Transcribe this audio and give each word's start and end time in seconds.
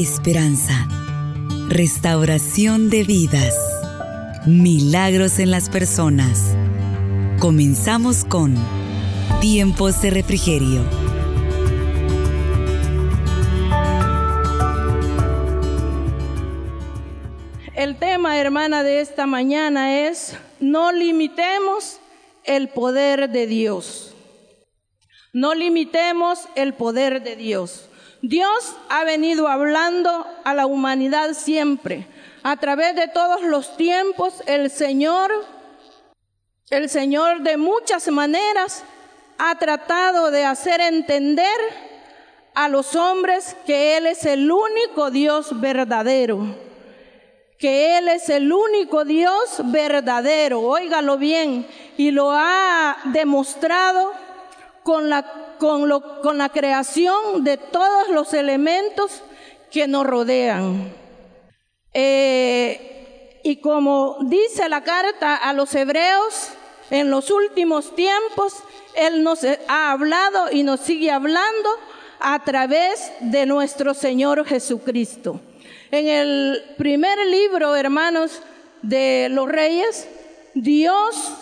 esperanza, 0.00 0.88
restauración 1.68 2.88
de 2.88 3.04
vidas, 3.04 3.54
milagros 4.46 5.38
en 5.38 5.50
las 5.50 5.68
personas. 5.68 6.56
Comenzamos 7.38 8.24
con 8.24 8.54
Tiempos 9.42 10.00
de 10.00 10.10
Refrigerio. 10.10 10.82
El 17.74 17.96
tema, 17.96 18.38
hermana, 18.38 18.82
de 18.82 19.02
esta 19.02 19.26
mañana 19.26 20.08
es, 20.08 20.34
no 20.60 20.92
limitemos 20.92 21.98
el 22.44 22.70
poder 22.70 23.28
de 23.28 23.46
Dios. 23.46 24.14
No 25.34 25.54
limitemos 25.54 26.48
el 26.54 26.72
poder 26.72 27.22
de 27.22 27.36
Dios. 27.36 27.89
Dios 28.22 28.76
ha 28.90 29.04
venido 29.04 29.48
hablando 29.48 30.26
a 30.44 30.54
la 30.54 30.66
humanidad 30.66 31.32
siempre. 31.32 32.06
A 32.42 32.56
través 32.56 32.94
de 32.94 33.08
todos 33.08 33.42
los 33.42 33.76
tiempos, 33.76 34.42
el 34.46 34.70
Señor, 34.70 35.30
el 36.68 36.88
Señor 36.88 37.42
de 37.42 37.56
muchas 37.56 38.08
maneras 38.08 38.84
ha 39.38 39.58
tratado 39.58 40.30
de 40.30 40.44
hacer 40.44 40.80
entender 40.80 41.46
a 42.54 42.68
los 42.68 42.94
hombres 42.94 43.56
que 43.66 43.96
Él 43.96 44.06
es 44.06 44.24
el 44.26 44.50
único 44.50 45.10
Dios 45.10 45.58
verdadero. 45.58 46.46
Que 47.58 47.98
Él 47.98 48.08
es 48.08 48.28
el 48.28 48.52
único 48.52 49.04
Dios 49.04 49.60
verdadero. 49.64 50.60
Óigalo 50.60 51.16
bien. 51.16 51.66
Y 51.96 52.10
lo 52.10 52.30
ha 52.32 52.98
demostrado 53.04 54.12
con 54.82 55.08
la 55.08 55.50
con, 55.60 55.88
lo, 55.88 56.20
con 56.22 56.38
la 56.38 56.48
creación 56.48 57.44
de 57.44 57.58
todos 57.58 58.08
los 58.08 58.34
elementos 58.34 59.22
que 59.70 59.86
nos 59.86 60.04
rodean. 60.04 60.92
Eh, 61.92 63.40
y 63.44 63.56
como 63.56 64.16
dice 64.22 64.68
la 64.68 64.82
carta 64.82 65.36
a 65.36 65.52
los 65.52 65.72
hebreos, 65.74 66.48
en 66.90 67.10
los 67.10 67.30
últimos 67.30 67.94
tiempos, 67.94 68.56
Él 68.96 69.22
nos 69.22 69.44
ha 69.68 69.92
hablado 69.92 70.50
y 70.50 70.62
nos 70.64 70.80
sigue 70.80 71.10
hablando 71.10 71.68
a 72.18 72.42
través 72.42 73.12
de 73.20 73.46
nuestro 73.46 73.94
Señor 73.94 74.44
Jesucristo. 74.46 75.40
En 75.90 76.08
el 76.08 76.74
primer 76.78 77.18
libro, 77.26 77.76
hermanos, 77.76 78.42
de 78.82 79.28
los 79.30 79.48
reyes, 79.48 80.08
Dios 80.54 81.32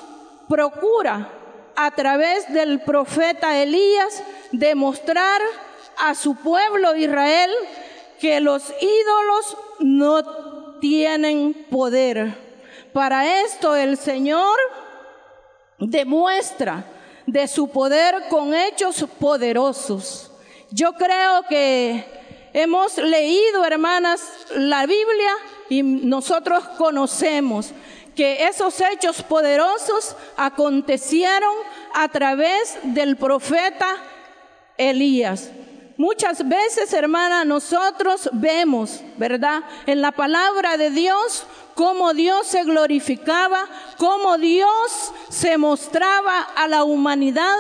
procura 0.49 1.38
a 1.81 1.93
través 1.93 2.53
del 2.53 2.81
profeta 2.81 3.57
Elías 3.57 4.25
demostrar 4.51 5.41
a 5.97 6.17
su 6.17 6.35
pueblo 6.35 6.97
Israel 6.97 7.53
que 8.19 8.41
los 8.41 8.65
ídolos 8.81 9.57
no 9.79 10.81
tienen 10.81 11.55
poder. 11.71 12.35
Para 12.93 13.43
esto 13.43 13.77
el 13.77 13.97
Señor 13.97 14.59
demuestra 15.79 16.85
de 17.27 17.47
su 17.47 17.69
poder 17.69 18.25
con 18.29 18.57
hechos 18.57 19.07
poderosos. 19.21 20.33
Yo 20.73 20.95
creo 20.95 21.45
que 21.49 22.05
hemos 22.55 22.99
leído, 22.99 23.65
hermanas, 23.65 24.21
la 24.57 24.85
Biblia 24.85 25.33
y 25.69 25.85
nosotros 25.85 26.65
conocemos 26.77 27.71
que 28.19 28.49
esos 28.49 28.81
hechos 28.81 29.23
poderosos 29.23 30.17
acontecieron 30.37 31.55
a 31.95 32.09
través 32.09 32.77
del 32.83 33.17
profeta 33.17 33.95
Elías. 34.77 35.51
Muchas 35.97 36.49
veces, 36.49 36.93
hermana, 36.93 37.45
nosotros 37.45 38.29
vemos, 38.33 39.03
¿verdad? 39.19 39.63
En 39.87 40.01
la 40.01 40.11
palabra 40.11 40.77
de 40.77 40.91
Dios, 40.91 41.45
cómo 41.77 42.13
Dios 42.13 42.49
se 42.49 42.65
glorificaba, 42.65 43.67
cómo 43.99 44.37
Dios 44.37 45.13
se 45.29 45.57
mostraba 45.57 46.41
a 46.41 46.67
la 46.67 46.83
humanidad, 46.83 47.57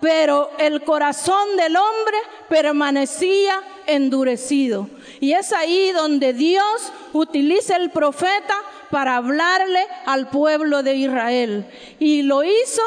pero 0.00 0.50
el 0.58 0.82
corazón 0.82 1.56
del 1.56 1.76
hombre 1.76 2.18
permanecía 2.48 3.62
endurecido. 3.86 4.88
Y 5.20 5.34
es 5.34 5.52
ahí 5.52 5.92
donde 5.92 6.32
Dios 6.32 6.92
utiliza 7.12 7.76
el 7.76 7.90
profeta 7.90 8.56
para 8.92 9.16
hablarle 9.16 9.86
al 10.04 10.28
pueblo 10.28 10.82
de 10.82 10.94
Israel. 10.94 11.64
Y 11.98 12.20
lo 12.20 12.44
hizo 12.44 12.82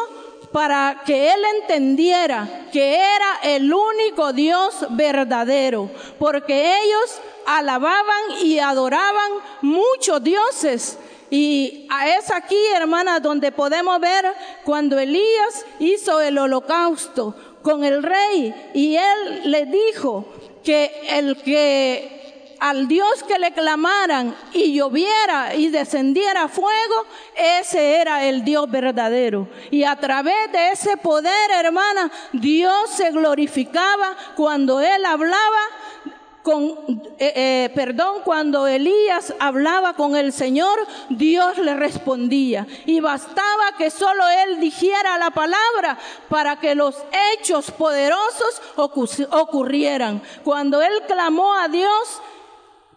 para 0.51 1.01
que 1.03 1.33
él 1.33 1.39
entendiera 1.61 2.67
que 2.71 2.93
era 2.95 3.39
el 3.41 3.73
único 3.73 4.31
Dios 4.31 4.85
verdadero, 4.91 5.89
porque 6.19 6.75
ellos 6.79 7.19
alababan 7.47 8.43
y 8.43 8.59
adoraban 8.59 9.31
muchos 9.63 10.23
dioses. 10.23 10.99
Y 11.31 11.87
es 12.19 12.29
aquí, 12.29 12.59
hermana, 12.75 13.19
donde 13.19 13.51
podemos 13.51 13.99
ver 13.99 14.31
cuando 14.63 14.99
Elías 14.99 15.65
hizo 15.79 16.21
el 16.21 16.37
holocausto 16.37 17.35
con 17.63 17.83
el 17.83 18.03
rey 18.03 18.53
y 18.75 18.95
él 18.95 19.51
le 19.51 19.65
dijo 19.65 20.23
que 20.63 20.91
el 21.09 21.35
que 21.37 22.24
al 22.59 22.87
Dios 22.87 23.23
que 23.27 23.39
le 23.39 23.51
clamaran 23.51 24.35
y 24.53 24.73
lloviera 24.73 25.55
y 25.55 25.69
descendiera 25.69 26.47
fuego, 26.47 27.05
ese 27.35 27.97
era 27.97 28.23
el 28.25 28.43
Dios 28.43 28.69
verdadero. 28.69 29.47
Y 29.71 29.83
a 29.83 29.95
través 29.95 30.51
de 30.51 30.69
ese 30.71 30.97
poder, 30.97 31.51
hermana, 31.51 32.11
Dios 32.33 32.89
se 32.89 33.11
glorificaba 33.11 34.15
cuando 34.35 34.79
él 34.79 35.05
hablaba 35.05 35.59
con, 36.45 36.61
eh, 37.17 37.33
eh, 37.35 37.71
perdón, 37.73 38.21
cuando 38.23 38.67
Elías 38.67 39.33
hablaba 39.39 39.95
con 39.95 40.15
el 40.15 40.31
Señor, 40.31 40.77
Dios 41.09 41.57
le 41.57 41.73
respondía. 41.73 42.67
Y 42.85 42.99
bastaba 42.99 43.75
que 43.79 43.89
solo 43.89 44.23
él 44.43 44.59
dijera 44.59 45.17
la 45.17 45.31
palabra 45.31 45.97
para 46.29 46.59
que 46.59 46.75
los 46.75 46.95
hechos 47.33 47.71
poderosos 47.71 48.61
ocurrieran. 48.75 50.21
Cuando 50.43 50.83
él 50.83 50.93
clamó 51.07 51.55
a 51.55 51.67
Dios, 51.67 52.21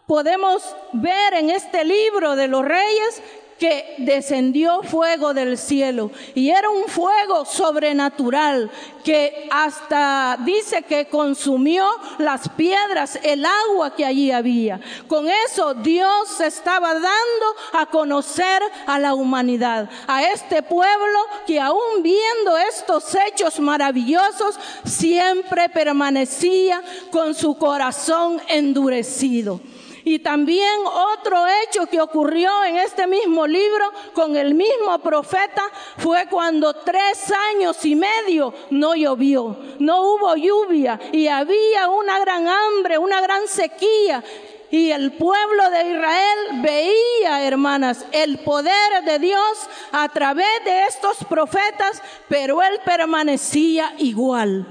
podemos 0.09 0.63
ver 0.95 1.35
en 1.35 1.51
este 1.51 1.85
libro 1.85 2.35
de 2.35 2.49
los 2.49 2.65
reyes 2.65 3.23
que 3.59 3.97
descendió 3.99 4.83
fuego 4.83 5.35
del 5.35 5.59
cielo 5.59 6.11
y 6.35 6.49
era 6.49 6.71
un 6.71 6.85
fuego 6.85 7.45
sobrenatural 7.45 8.71
que 9.05 9.49
hasta 9.51 10.39
dice 10.47 10.83
que 10.83 11.09
consumió 11.09 11.87
las 12.19 12.49
piedras, 12.49 13.19
el 13.23 13.45
agua 13.45 13.95
que 13.95 14.07
allí 14.07 14.31
había. 14.31 14.81
Con 15.09 15.29
eso 15.29 15.75
Dios 15.75 16.41
estaba 16.41 16.95
dando 16.95 17.47
a 17.75 17.85
conocer 17.87 18.63
a 18.87 18.99
la 18.99 19.13
humanidad, 19.13 19.91
a 20.07 20.25
este 20.25 20.63
pueblo 20.63 21.19
que 21.47 21.61
aún 21.61 22.03
viendo 22.03 22.57
estos 22.71 23.15
hechos 23.27 23.61
maravillosos 23.61 24.59
siempre 24.87 25.69
permanecía 25.69 26.83
con 27.11 27.35
su 27.35 27.59
corazón 27.59 28.41
endurecido. 28.49 29.61
Y 30.09 30.21
también 30.21 30.87
otro 30.87 31.45
hecho 31.47 31.85
que 31.85 32.01
ocurrió 32.01 32.65
en 32.65 32.79
este 32.79 33.07
mismo 33.07 33.47
libro 33.47 33.93
con 34.15 34.37
el 34.37 34.55
mismo 34.55 34.99
profeta 35.01 35.63
fue 35.99 36.25
cuando 36.31 36.73
tres 36.73 37.31
años 37.51 37.85
y 37.85 37.95
medio 37.95 38.55
no 38.71 38.95
llovió, 38.95 39.59
no 39.79 40.15
hubo 40.15 40.35
lluvia 40.35 40.99
y 41.13 41.29
había 41.29 41.91
una 41.91 42.21
gran 42.21 42.49
hambre, 42.49 42.97
una 42.97 43.21
gran 43.21 43.47
sequía. 43.49 44.25
Y 44.71 44.93
el 44.93 45.13
pueblo 45.13 45.69
de 45.69 45.91
Israel 45.91 46.39
veía, 46.63 47.47
hermanas, 47.47 48.07
el 48.11 48.39
poder 48.39 49.05
de 49.05 49.19
Dios 49.19 49.69
a 49.93 50.09
través 50.09 50.65
de 50.65 50.87
estos 50.87 51.19
profetas, 51.29 52.03
pero 52.31 52.63
él 52.63 52.81
permanecía 52.83 53.93
igual. 53.99 54.67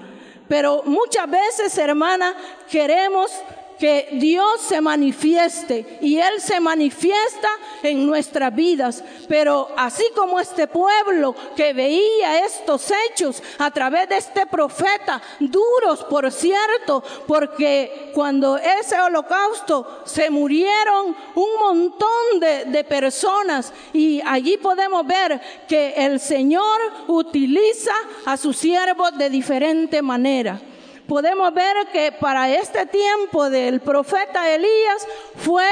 Pero 0.47 0.81
muchas 0.85 1.29
veces, 1.29 1.77
hermana, 1.77 2.35
queremos 2.71 3.31
que 3.79 4.09
Dios 4.13 4.61
se 4.61 4.81
manifieste 4.81 5.99
y 6.01 6.17
Él 6.17 6.39
se 6.39 6.59
manifiesta 6.59 7.49
en 7.83 8.05
nuestras 8.05 8.53
vidas. 8.55 9.03
Pero 9.27 9.69
así 9.77 10.03
como 10.15 10.39
este 10.39 10.67
pueblo 10.67 11.35
que 11.55 11.73
veía 11.73 12.45
estos 12.45 12.91
hechos 13.07 13.41
a 13.57 13.71
través 13.71 14.09
de 14.09 14.17
este 14.17 14.45
profeta, 14.45 15.21
duros 15.39 16.03
por 16.05 16.31
cierto, 16.31 17.03
porque 17.27 18.11
cuando 18.13 18.57
ese 18.57 18.99
holocausto 18.99 20.03
se 20.05 20.29
murieron 20.29 21.15
un 21.35 21.49
montón 21.59 22.39
de, 22.39 22.83
personas 22.87 23.73
y 23.91 24.21
allí 24.25 24.57
podemos 24.57 25.05
ver 25.05 25.41
que 25.67 25.93
el 25.97 26.19
Señor 26.19 26.79
utiliza 27.07 27.91
a 28.25 28.37
sus 28.37 28.55
siervos 28.55 29.17
de 29.17 29.29
diferente 29.29 30.01
manera 30.01 30.61
podemos 31.07 31.53
ver 31.53 31.75
que 31.91 32.11
para 32.11 32.53
este 32.53 32.85
tiempo 32.85 33.49
del 33.49 33.79
profeta 33.79 34.53
Elías 34.53 35.07
fue 35.37 35.65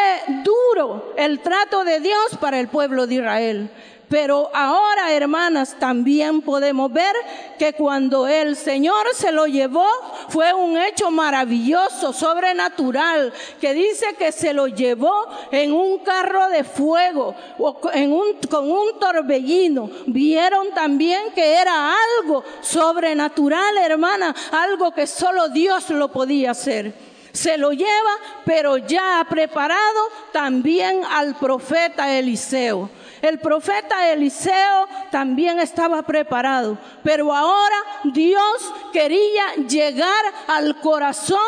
duro 0.43 1.13
el 1.17 1.39
trato 1.41 1.83
de 1.83 1.99
Dios 1.99 2.37
para 2.39 2.59
el 2.59 2.67
pueblo 2.67 3.05
de 3.05 3.15
Israel. 3.15 3.69
Pero 4.09 4.49
ahora, 4.53 5.11
hermanas, 5.13 5.75
también 5.79 6.41
podemos 6.41 6.91
ver 6.91 7.15
que 7.57 7.73
cuando 7.73 8.27
el 8.27 8.55
Señor 8.55 9.07
se 9.13 9.31
lo 9.31 9.47
llevó, 9.47 9.87
fue 10.29 10.53
un 10.53 10.77
hecho 10.77 11.09
maravilloso, 11.11 12.13
sobrenatural, 12.13 13.33
que 13.59 13.73
dice 13.73 14.15
que 14.17 14.31
se 14.31 14.53
lo 14.53 14.67
llevó 14.67 15.27
en 15.51 15.73
un 15.73 15.99
carro 15.99 16.49
de 16.49 16.63
fuego, 16.63 17.35
o 17.57 17.79
en 17.93 18.11
un, 18.11 18.37
con 18.49 18.69
un 18.69 18.99
torbellino. 18.99 19.89
Vieron 20.05 20.71
también 20.73 21.31
que 21.33 21.55
era 21.55 21.93
algo 22.21 22.43
sobrenatural, 22.61 23.77
hermana, 23.77 24.35
algo 24.51 24.91
que 24.91 25.07
solo 25.07 25.49
Dios 25.49 25.89
lo 25.89 26.11
podía 26.11 26.51
hacer 26.51 26.93
se 27.35 27.57
lo 27.57 27.71
lleva, 27.71 28.15
pero 28.45 28.77
ya 28.77 29.19
ha 29.19 29.25
preparado 29.25 30.09
también 30.31 31.01
al 31.11 31.35
profeta 31.35 32.17
Eliseo. 32.17 32.89
El 33.25 33.39
profeta 33.39 34.11
Eliseo 34.11 34.87
también 35.09 35.59
estaba 35.59 36.03
preparado, 36.03 36.77
pero 37.03 37.33
ahora 37.33 37.75
Dios 38.03 38.71
quería 38.93 39.55
llegar 39.67 40.23
al 40.45 40.79
corazón 40.79 41.39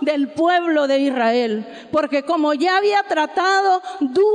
del 0.00 0.28
pueblo 0.28 0.86
de 0.86 0.98
Israel, 0.98 1.88
porque 1.92 2.22
como 2.22 2.54
ya 2.54 2.78
había 2.78 3.02
tratado 3.02 3.82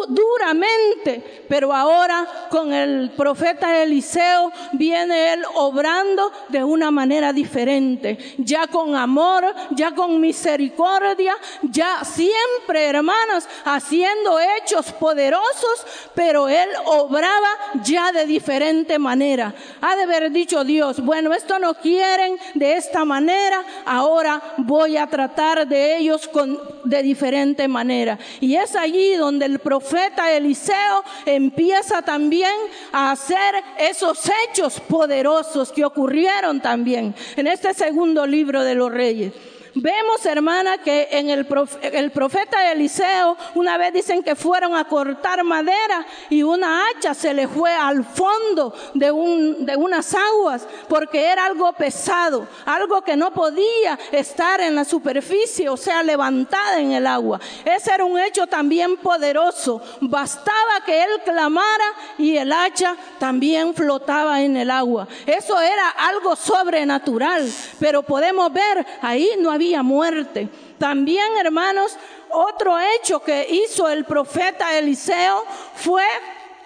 duramente, 0.10 1.46
pero 1.50 1.74
ahora 1.74 2.28
con 2.52 2.72
el 2.72 3.10
profeta 3.18 3.82
Eliseo 3.82 4.52
viene 4.74 5.34
él 5.34 5.44
obrando 5.56 6.32
de 6.50 6.64
una 6.64 6.92
manera 6.92 7.34
diferente, 7.34 8.36
ya 8.38 8.68
con 8.68 8.96
amor, 8.96 9.46
ya 9.72 9.96
con 9.96 10.22
misericordia, 10.22 11.36
ya 11.64 12.06
siempre, 12.06 12.86
hermanas, 12.86 13.50
haciendo 13.66 14.40
hechos 14.40 14.92
poderosos, 14.92 15.88
pero 16.14 16.48
él 16.48 16.70
obraba 16.92 17.48
ya 17.84 18.12
de 18.12 18.26
diferente 18.26 19.00
manera. 19.00 19.54
Ha 19.82 19.96
de 19.96 20.04
haber 20.04 20.32
dicho 20.32 20.64
Dios, 20.64 21.00
bueno, 21.00 21.34
esto 21.34 21.58
no 21.58 21.74
quieren 21.76 22.38
de 22.54 22.76
esta 22.76 23.06
manera, 23.06 23.64
ahora 23.86 24.42
voy 24.58 24.98
a 24.98 25.08
tratar 25.08 25.68
de 25.68 25.98
ellos 25.98 26.28
con, 26.28 26.60
de 26.84 27.02
diferente 27.02 27.68
manera. 27.68 28.20
Y 28.42 28.56
es 28.56 28.76
allí 28.76 29.16
donde 29.16 29.46
el 29.46 29.60
profeta 29.60 30.32
Eliseo 30.32 31.04
empieza 31.26 32.02
también 32.02 32.56
a 32.92 33.12
hacer 33.12 33.56
esos 33.80 34.30
hechos 34.46 34.80
poderosos 34.82 35.72
que 35.72 35.86
ocurrieron 35.86 36.60
también 36.60 37.16
en 37.38 37.48
este 37.48 37.74
segundo 37.74 38.26
libro 38.26 38.64
de 38.64 38.76
los 38.76 38.92
reyes. 38.92 39.34
Vemos, 39.74 40.26
hermana, 40.26 40.80
que 40.80 41.08
en 41.12 41.30
el, 41.30 41.46
profeta 41.46 42.72
Eliseo, 42.72 43.38
una 43.56 43.78
vez 43.78 43.94
dicen 43.94 44.22
que 44.22 44.36
fueron 44.36 44.76
a 44.76 44.84
cortar 44.84 45.44
madera 45.46 46.06
y 46.30 46.44
una 46.44 46.88
hacha 46.88 47.14
se 47.14 47.34
le 47.34 47.48
fue 47.48 47.72
al 47.72 48.04
fondo 48.04 48.74
de, 48.94 49.12
un, 49.12 49.66
de 49.66 49.78
unas 49.78 50.14
aguas 50.14 50.68
porque 50.90 51.26
era 51.26 51.46
algo 51.46 51.72
pesado, 51.72 52.48
algo 52.66 53.02
que 53.02 53.16
no 53.16 53.32
podía 53.32 53.98
estar 54.12 54.60
en 54.60 54.76
la 54.76 54.84
superficie, 54.84 55.70
o 55.70 55.78
sea, 55.78 56.04
levantada 56.04 56.82
en 56.82 56.92
el 56.92 57.08
agua. 57.08 57.40
Ese 57.64 57.94
era 57.94 58.04
un 58.04 58.20
hecho 58.20 58.48
también 58.48 58.98
poderoso. 58.98 59.82
Bastaba 60.02 60.82
que 60.86 61.02
él 61.02 61.10
clamara 61.24 61.86
y 62.18 62.36
el 62.36 62.52
hacha 62.52 62.98
también 63.20 63.74
flotaba 63.74 64.42
en 64.42 64.58
el 64.58 64.70
agua. 64.70 65.08
Eso 65.26 65.62
era 65.62 65.90
algo 65.92 66.36
sobrenatural, 66.36 67.50
pero 67.80 68.04
podemos 68.04 68.52
ver, 68.52 68.86
ahí 69.02 69.30
no 69.40 69.50
había 69.50 69.61
muerte. 69.84 70.50
También, 70.78 71.38
hermanos, 71.38 71.98
otro 72.30 72.78
hecho 72.80 73.22
que 73.22 73.48
hizo 73.50 73.88
el 73.88 74.06
profeta 74.06 74.78
Eliseo 74.78 75.44
fue 75.76 76.04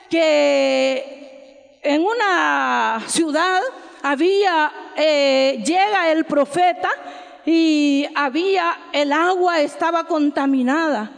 que 0.09 1.79
en 1.81 2.01
una 2.01 3.01
ciudad 3.07 3.61
había, 4.01 4.71
eh, 4.95 5.63
llega 5.65 6.11
el 6.11 6.25
profeta 6.25 6.89
y 7.45 8.07
había, 8.15 8.77
el 8.91 9.11
agua 9.11 9.61
estaba 9.61 10.05
contaminada. 10.05 11.11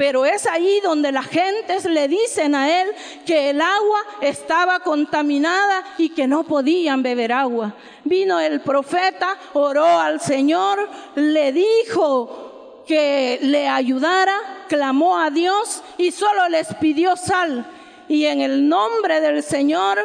Pero 0.00 0.24
es 0.24 0.46
ahí 0.46 0.80
donde 0.82 1.12
las 1.12 1.26
gentes 1.26 1.84
le 1.84 2.08
dicen 2.08 2.54
a 2.54 2.80
él 2.80 2.88
que 3.26 3.50
el 3.50 3.60
agua 3.60 4.00
estaba 4.22 4.80
contaminada 4.80 5.84
y 5.98 6.08
que 6.08 6.26
no 6.26 6.44
podían 6.44 7.02
beber 7.02 7.32
agua. 7.32 7.74
Vino 8.04 8.40
el 8.40 8.62
profeta, 8.62 9.36
oró 9.52 9.84
al 9.84 10.18
Señor, 10.18 10.88
le 11.16 11.52
dijo 11.52 12.82
que 12.86 13.40
le 13.42 13.68
ayudara, 13.68 14.64
clamó 14.70 15.18
a 15.18 15.28
Dios 15.28 15.82
y 15.98 16.12
solo 16.12 16.48
les 16.48 16.72
pidió 16.76 17.14
sal 17.14 17.66
y 18.10 18.26
en 18.26 18.40
el 18.40 18.68
nombre 18.68 19.20
del 19.20 19.40
Señor 19.40 20.00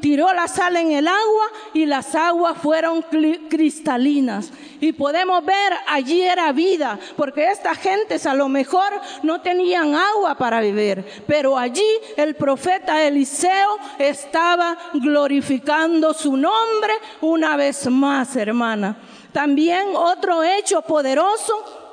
tiró 0.00 0.32
la 0.32 0.46
sal 0.46 0.76
en 0.76 0.92
el 0.92 1.08
agua 1.08 1.46
y 1.74 1.84
las 1.84 2.14
aguas 2.14 2.56
fueron 2.62 3.04
cristalinas. 3.50 4.52
Y 4.80 4.92
podemos 4.92 5.44
ver, 5.44 5.72
allí 5.88 6.22
era 6.22 6.52
vida, 6.52 6.96
porque 7.16 7.50
estas 7.50 7.76
gentes 7.78 8.24
a 8.24 8.34
lo 8.34 8.48
mejor 8.48 8.92
no 9.24 9.40
tenían 9.40 9.96
agua 9.96 10.36
para 10.36 10.60
beber, 10.60 11.04
pero 11.26 11.58
allí 11.58 11.82
el 12.16 12.36
profeta 12.36 13.02
Eliseo 13.02 13.78
estaba 13.98 14.78
glorificando 14.94 16.14
su 16.14 16.36
nombre 16.36 16.92
una 17.20 17.56
vez 17.56 17.90
más, 17.90 18.36
hermana. 18.36 18.96
También 19.32 19.88
otro 19.96 20.44
hecho 20.44 20.82
poderoso 20.82 21.87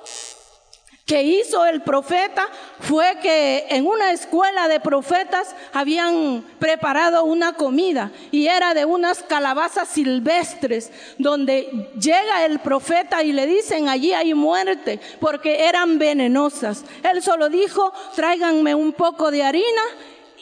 que 1.06 1.22
hizo 1.22 1.66
el 1.68 1.81
profeta 1.84 2.48
fue 2.80 3.19
que 3.22 3.68
en 3.69 3.86
una 3.86 4.12
escuela 4.12 4.68
de 4.68 4.80
profetas 4.80 5.56
habían 5.72 6.44
preparado 6.57 7.25
una 7.25 7.54
comida 7.54 8.12
y 8.31 8.48
era 8.48 8.74
de 8.74 8.86
unas 8.86 9.22
calabazas 9.22 9.88
silvestres 9.88 10.92
donde 11.19 11.92
llega 12.00 12.46
el 12.46 12.57
profeta 12.57 13.22
y 13.22 13.34
le 13.34 13.46
dicen 13.46 13.88
allí 13.88 14.13
hay 14.13 14.34
muerte 14.34 15.00
porque 15.19 15.68
eran 15.68 16.00
venenosas. 16.00 16.84
Él 17.04 17.22
solo 17.22 17.50
dijo 17.50 17.94
tráiganme 18.16 18.74
un 18.74 18.92
poco 18.92 19.30
de 19.30 19.44
harina 19.44 19.84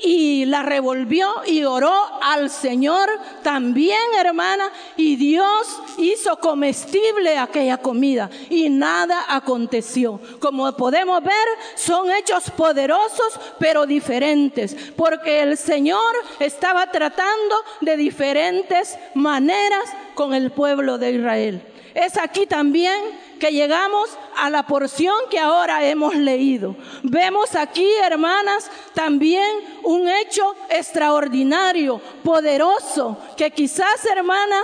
y 0.01 0.45
la 0.45 0.63
revolvió 0.63 1.29
y 1.45 1.63
oró 1.63 1.93
al 2.21 2.49
Señor 2.49 3.09
también, 3.41 3.99
hermana, 4.17 4.69
y 4.97 5.15
Dios 5.15 5.81
hizo 5.97 6.37
comestible 6.37 7.37
aquella 7.37 7.77
comida 7.77 8.29
y 8.49 8.69
nada 8.69 9.25
aconteció. 9.29 10.19
Como 10.39 10.71
podemos 10.73 11.23
ver, 11.23 11.47
son 11.75 12.11
hechos 12.11 12.49
poderosos 12.51 13.39
pero 13.59 13.85
diferentes, 13.85 14.75
porque 14.95 15.41
el 15.41 15.57
Señor 15.57 16.13
estaba 16.39 16.91
tratando 16.91 17.55
de 17.81 17.97
diferentes 17.97 18.97
maneras 19.13 19.83
con 20.15 20.33
el 20.33 20.51
pueblo 20.51 20.97
de 20.97 21.11
Israel. 21.11 21.61
Es 21.93 22.17
aquí 22.17 22.47
también 22.47 22.99
que 23.39 23.51
llegamos 23.51 24.09
a 24.37 24.49
la 24.49 24.63
porción 24.63 25.15
que 25.29 25.39
ahora 25.39 25.85
hemos 25.85 26.15
leído. 26.15 26.75
Vemos 27.03 27.55
aquí, 27.55 27.87
hermanas, 28.03 28.69
también 28.93 29.49
un 29.83 30.07
hecho 30.07 30.55
extraordinario, 30.69 31.99
poderoso, 32.23 33.17
que 33.37 33.51
quizás, 33.51 34.05
hermana, 34.05 34.57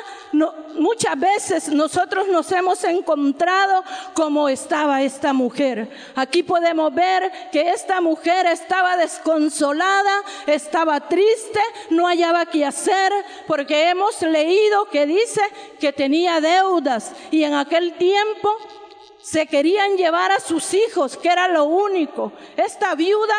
muchas 0.75 1.19
veces 1.19 1.69
nosotros 1.69 2.27
nos 2.27 2.51
hemos 2.51 2.83
encontrado 2.83 3.83
como 4.13 4.49
estaba 4.49 5.01
esta 5.01 5.33
mujer. 5.33 5.89
Aquí 6.15 6.43
podemos 6.43 6.93
ver 6.93 7.31
que 7.51 7.71
esta 7.71 8.01
mujer 8.01 8.45
estaba 8.47 8.97
desconsolada, 8.97 10.23
estaba 10.47 10.99
triste, 11.01 11.59
no 11.89 12.07
hallaba 12.07 12.45
qué 12.45 12.65
hacer, 12.65 13.11
porque 13.47 13.89
hemos 13.89 14.21
leído 14.21 14.85
que 14.89 15.05
dice 15.05 15.41
que 15.79 15.93
tenía 15.93 16.41
deudas 16.41 17.13
y 17.31 17.43
en 17.43 17.53
aquel 17.53 17.93
tiempo 17.93 18.55
se 19.29 19.45
querían 19.45 19.95
llevar 19.95 20.31
a 20.31 20.39
sus 20.39 20.73
hijos, 20.73 21.15
que 21.15 21.29
era 21.29 21.47
lo 21.47 21.65
único. 21.65 22.31
Esta 22.57 22.95
viuda 22.95 23.35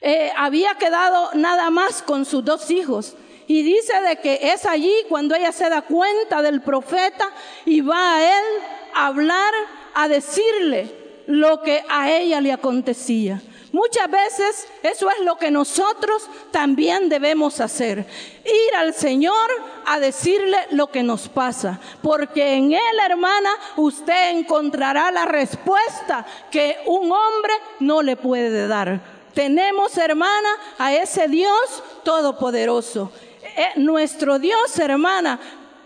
eh, 0.00 0.32
había 0.34 0.76
quedado 0.76 1.30
nada 1.34 1.68
más 1.68 2.00
con 2.00 2.24
sus 2.24 2.42
dos 2.42 2.70
hijos. 2.70 3.14
Y 3.46 3.62
dice 3.62 4.00
de 4.00 4.16
que 4.16 4.38
es 4.52 4.64
allí 4.64 4.94
cuando 5.10 5.34
ella 5.34 5.52
se 5.52 5.68
da 5.68 5.82
cuenta 5.82 6.40
del 6.40 6.62
profeta 6.62 7.30
y 7.66 7.82
va 7.82 8.14
a 8.14 8.24
él 8.24 8.44
a 8.94 9.06
hablar, 9.08 9.52
a 9.92 10.08
decirle 10.08 10.94
lo 11.26 11.60
que 11.60 11.84
a 11.90 12.10
ella 12.10 12.40
le 12.40 12.52
acontecía. 12.52 13.42
Muchas 13.72 14.10
veces 14.10 14.66
eso 14.82 15.10
es 15.10 15.24
lo 15.24 15.36
que 15.36 15.50
nosotros 15.50 16.26
también 16.50 17.08
debemos 17.08 17.60
hacer. 17.60 18.06
Ir 18.44 18.76
al 18.76 18.94
Señor 18.94 19.48
a 19.84 20.00
decirle 20.00 20.56
lo 20.70 20.86
que 20.86 21.02
nos 21.02 21.28
pasa. 21.28 21.78
Porque 22.02 22.54
en 22.54 22.72
Él, 22.72 23.00
hermana, 23.04 23.50
usted 23.76 24.30
encontrará 24.30 25.10
la 25.10 25.26
respuesta 25.26 26.26
que 26.50 26.78
un 26.86 27.12
hombre 27.12 27.52
no 27.80 28.00
le 28.02 28.16
puede 28.16 28.66
dar. 28.68 29.00
Tenemos, 29.34 29.96
hermana, 29.98 30.48
a 30.78 30.94
ese 30.94 31.28
Dios 31.28 31.82
todopoderoso. 32.04 33.12
Eh, 33.42 33.72
nuestro 33.76 34.38
Dios, 34.38 34.78
hermana, 34.78 35.38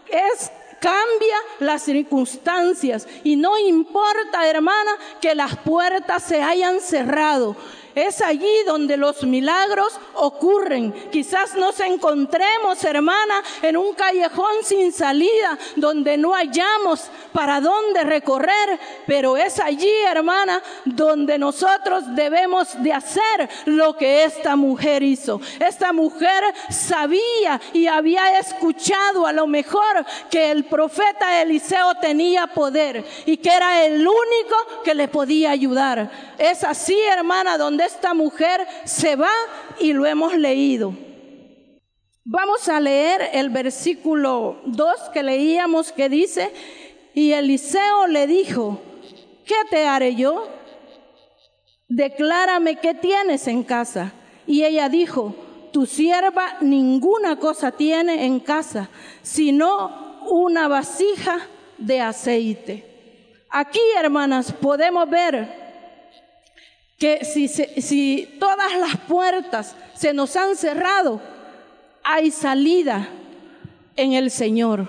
es 0.08 0.50
cambia 0.82 1.36
las 1.60 1.82
circunstancias 1.82 3.06
y 3.22 3.36
no 3.36 3.56
importa, 3.56 4.48
hermana, 4.48 4.90
que 5.20 5.34
las 5.34 5.56
puertas 5.58 6.24
se 6.24 6.42
hayan 6.42 6.80
cerrado. 6.80 7.56
Es 7.94 8.22
allí 8.22 8.52
donde 8.66 8.96
los 8.96 9.22
milagros 9.24 9.98
ocurren. 10.14 10.92
Quizás 11.10 11.54
nos 11.54 11.78
encontremos, 11.80 12.82
hermana, 12.84 13.42
en 13.60 13.76
un 13.76 13.94
callejón 13.94 14.52
sin 14.64 14.92
salida, 14.92 15.58
donde 15.76 16.16
no 16.16 16.32
hallamos 16.32 17.10
para 17.32 17.60
dónde 17.60 18.04
recorrer, 18.04 18.78
pero 19.06 19.36
es 19.36 19.58
allí, 19.58 19.92
hermana, 20.08 20.62
donde 20.84 21.38
nosotros 21.38 22.04
debemos 22.14 22.82
de 22.82 22.92
hacer 22.92 23.48
lo 23.66 23.96
que 23.96 24.24
esta 24.24 24.56
mujer 24.56 25.02
hizo. 25.02 25.40
Esta 25.60 25.92
mujer 25.92 26.42
sabía 26.70 27.60
y 27.72 27.86
había 27.86 28.38
escuchado 28.38 29.26
a 29.26 29.32
lo 29.32 29.46
mejor 29.46 30.04
que 30.30 30.50
el 30.50 30.64
profeta 30.64 31.42
Eliseo 31.42 31.94
tenía 31.96 32.46
poder 32.46 33.04
y 33.26 33.36
que 33.36 33.50
era 33.50 33.84
el 33.84 34.00
único 34.00 34.56
que 34.84 34.94
le 34.94 35.08
podía 35.08 35.50
ayudar. 35.50 36.10
Es 36.38 36.64
así, 36.64 36.98
hermana, 36.98 37.58
donde 37.58 37.81
esta 37.84 38.14
mujer 38.14 38.66
se 38.84 39.16
va 39.16 39.30
y 39.80 39.92
lo 39.92 40.06
hemos 40.06 40.34
leído. 40.34 40.94
Vamos 42.24 42.68
a 42.68 42.78
leer 42.78 43.30
el 43.32 43.50
versículo 43.50 44.60
2 44.66 44.94
que 45.12 45.22
leíamos 45.22 45.90
que 45.92 46.08
dice, 46.08 46.52
y 47.14 47.32
Eliseo 47.32 48.06
le 48.06 48.26
dijo, 48.26 48.80
¿qué 49.44 49.56
te 49.70 49.86
haré 49.86 50.14
yo? 50.14 50.48
Declárame 51.88 52.76
qué 52.76 52.94
tienes 52.94 53.48
en 53.48 53.64
casa. 53.64 54.12
Y 54.46 54.64
ella 54.64 54.88
dijo, 54.88 55.34
tu 55.72 55.86
sierva 55.86 56.58
ninguna 56.60 57.36
cosa 57.38 57.72
tiene 57.72 58.24
en 58.24 58.40
casa, 58.40 58.88
sino 59.22 60.20
una 60.30 60.68
vasija 60.68 61.40
de 61.78 62.00
aceite. 62.00 62.92
Aquí, 63.50 63.80
hermanas, 63.98 64.52
podemos 64.52 65.10
ver 65.10 65.61
que 67.02 67.24
si, 67.24 67.48
si 67.48 68.36
todas 68.38 68.76
las 68.78 68.96
puertas 69.08 69.74
se 69.92 70.14
nos 70.14 70.36
han 70.36 70.54
cerrado, 70.54 71.20
hay 72.04 72.30
salida 72.30 73.08
en 73.96 74.12
el 74.12 74.30
Señor. 74.30 74.86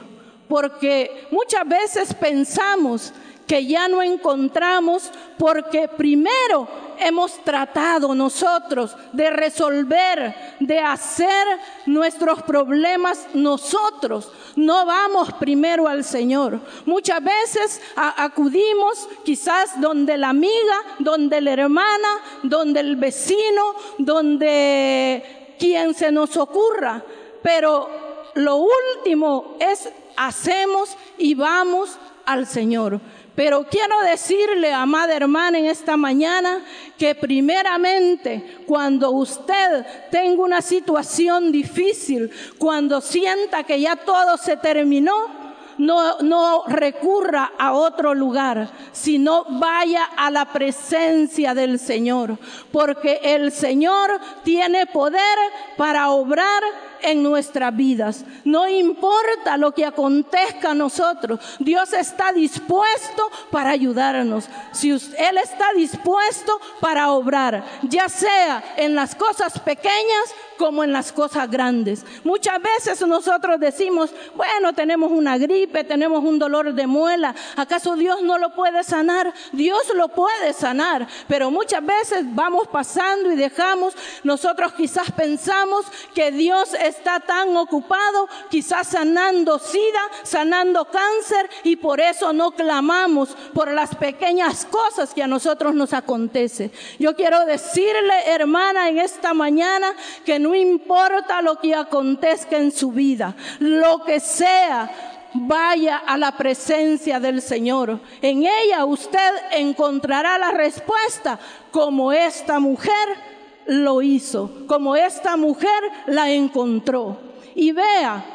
Porque 0.48 1.28
muchas 1.32 1.68
veces 1.68 2.14
pensamos 2.14 3.12
que 3.48 3.66
ya 3.66 3.88
no 3.88 4.02
encontramos 4.02 5.12
porque 5.38 5.88
primero 5.88 6.68
hemos 7.00 7.44
tratado 7.44 8.16
nosotros 8.16 8.96
de 9.12 9.30
resolver, 9.30 10.56
de 10.60 10.80
hacer 10.80 11.46
nuestros 11.86 12.42
problemas 12.44 13.28
nosotros. 13.34 14.32
No 14.56 14.86
vamos 14.86 15.34
primero 15.34 15.88
al 15.88 16.04
Señor. 16.04 16.60
Muchas 16.86 17.24
veces 17.24 17.82
acudimos 17.96 19.08
quizás 19.26 19.80
donde 19.82 20.18
la 20.18 20.30
amiga, 20.30 20.78
donde 21.00 21.42
la 21.42 21.52
hermana, 21.54 22.10
donde 22.44 22.80
el 22.80 22.96
vecino, 22.96 23.76
donde 23.98 25.56
quien 25.60 25.94
se 25.94 26.12
nos 26.12 26.38
ocurra. 26.38 27.04
Pero 27.42 27.90
lo 28.36 28.58
último 28.58 29.58
es 29.60 29.90
hacemos 30.16 30.96
y 31.18 31.36
vamos 31.36 31.98
al 32.26 32.48
Señor. 32.48 33.00
Pero 33.36 33.66
quiero 33.68 34.00
decirle, 34.02 34.72
amada 34.74 35.16
hermana, 35.16 35.58
en 35.58 35.66
esta 35.66 35.98
mañana 35.98 36.64
que 36.98 37.16
primeramente 37.16 38.60
cuando 38.68 39.10
usted 39.12 39.86
tenga 40.12 40.44
una 40.44 40.62
situación 40.62 41.52
difícil, 41.52 42.30
cuando 42.60 43.02
sienta 43.02 43.64
que 43.64 43.80
ya 43.80 43.96
todo 43.96 44.38
se 44.38 44.58
terminó, 44.58 45.44
no, 45.80 46.20
no 46.20 46.64
recurra 46.68 47.54
a 47.58 47.74
otro 47.74 48.14
lugar, 48.14 48.70
sino 48.92 49.46
vaya 49.50 50.04
a 50.16 50.30
la 50.30 50.46
presencia 50.46 51.56
del 51.56 51.80
Señor, 51.80 52.38
porque 52.72 53.20
el 53.24 53.52
Señor 53.52 54.20
tiene 54.44 54.86
poder 54.86 55.38
para 55.76 56.12
obrar 56.12 56.62
en 57.04 57.22
nuestras 57.22 57.76
vidas. 57.76 58.26
No 58.44 58.68
importa 58.68 59.58
lo 59.58 59.74
que 59.74 59.86
acontezca 59.86 60.72
a 60.72 60.76
nosotros, 60.76 61.40
Dios 61.60 61.94
está 61.94 62.32
dispuesto 62.32 63.30
para 63.52 63.72
ayudarnos. 63.72 64.46
Si 64.72 64.92
Él 64.92 65.38
está 65.44 65.74
dispuesto 65.76 66.60
para 66.80 67.12
obrar, 67.12 67.64
ya 67.84 68.10
sea 68.10 68.64
en 68.78 68.96
las 68.96 69.16
cosas 69.16 69.60
pequeñas 69.60 70.34
como 70.58 70.84
en 70.84 70.94
las 70.94 71.12
cosas 71.12 71.50
grandes. 71.50 72.06
Muchas 72.24 72.60
veces 72.62 73.06
nosotros 73.06 73.60
decimos, 73.60 74.12
bueno, 74.36 74.74
tenemos 74.74 75.12
una 75.12 75.38
gripe, 75.38 75.84
tenemos 75.84 76.24
un 76.24 76.40
dolor 76.40 76.74
de 76.74 76.88
muela, 76.88 77.36
¿acaso 77.56 77.96
Dios 77.96 78.22
no 78.22 78.38
lo 78.38 78.54
puede 78.54 78.84
sanar? 78.84 79.34
Dios 79.52 79.92
lo 79.96 80.10
puede 80.10 80.54
sanar, 80.54 81.08
pero 81.28 81.52
muchas 81.52 81.86
veces 81.86 82.24
vamos 82.34 82.68
pasando 82.68 83.32
y 83.32 83.36
dejamos, 83.36 83.94
nosotros 84.24 84.74
quizás 84.74 85.12
pensamos 85.12 85.86
que 86.14 86.32
Dios 86.32 86.74
está 86.94 87.20
tan 87.20 87.56
ocupado, 87.58 88.28
quizás 88.50 88.88
sanando 88.88 89.60
sida, 89.60 90.02
sanando 90.24 90.86
cáncer, 90.86 91.50
y 91.64 91.76
por 91.76 92.00
eso 92.00 92.34
no 92.34 92.52
clamamos 92.52 93.36
por 93.54 93.72
las 93.72 93.96
pequeñas 93.96 94.66
cosas 94.66 95.14
que 95.14 95.24
a 95.24 95.28
nosotros 95.28 95.74
nos 95.74 95.94
acontece. 95.94 96.72
Yo 97.00 97.16
quiero 97.16 97.46
decirle, 97.46 98.14
hermana, 98.28 98.90
en 98.90 99.00
esta 99.00 99.34
mañana 99.34 99.94
que 100.26 100.40
no 100.40 100.56
importa 100.56 101.42
lo 101.42 101.60
que 101.60 101.76
acontezca 101.76 102.58
en 102.58 102.72
su 102.72 102.92
vida, 102.92 103.36
lo 103.60 104.04
que 104.04 104.20
sea, 104.20 104.90
vaya 105.34 105.98
a 105.98 106.18
la 106.18 106.38
presencia 106.38 107.20
del 107.20 107.42
Señor. 107.42 108.00
En 108.22 108.46
ella 108.46 108.86
usted 108.86 109.34
encontrará 109.52 110.38
la 110.38 110.52
respuesta 110.52 111.40
como 111.72 112.14
esta 112.14 112.60
mujer 112.60 113.33
lo 113.68 114.02
hizo, 114.02 114.66
como 114.68 114.96
esta 114.96 115.38
mujer 115.38 115.84
la 116.08 116.32
encontró. 116.32 117.18
Y 117.56 117.72
vea, 117.72 118.26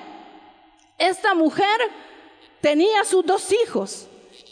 esta 0.98 1.34
mujer 1.34 1.78
tenía 2.60 3.04
sus 3.04 3.24
dos 3.24 3.52
hijos 3.52 4.08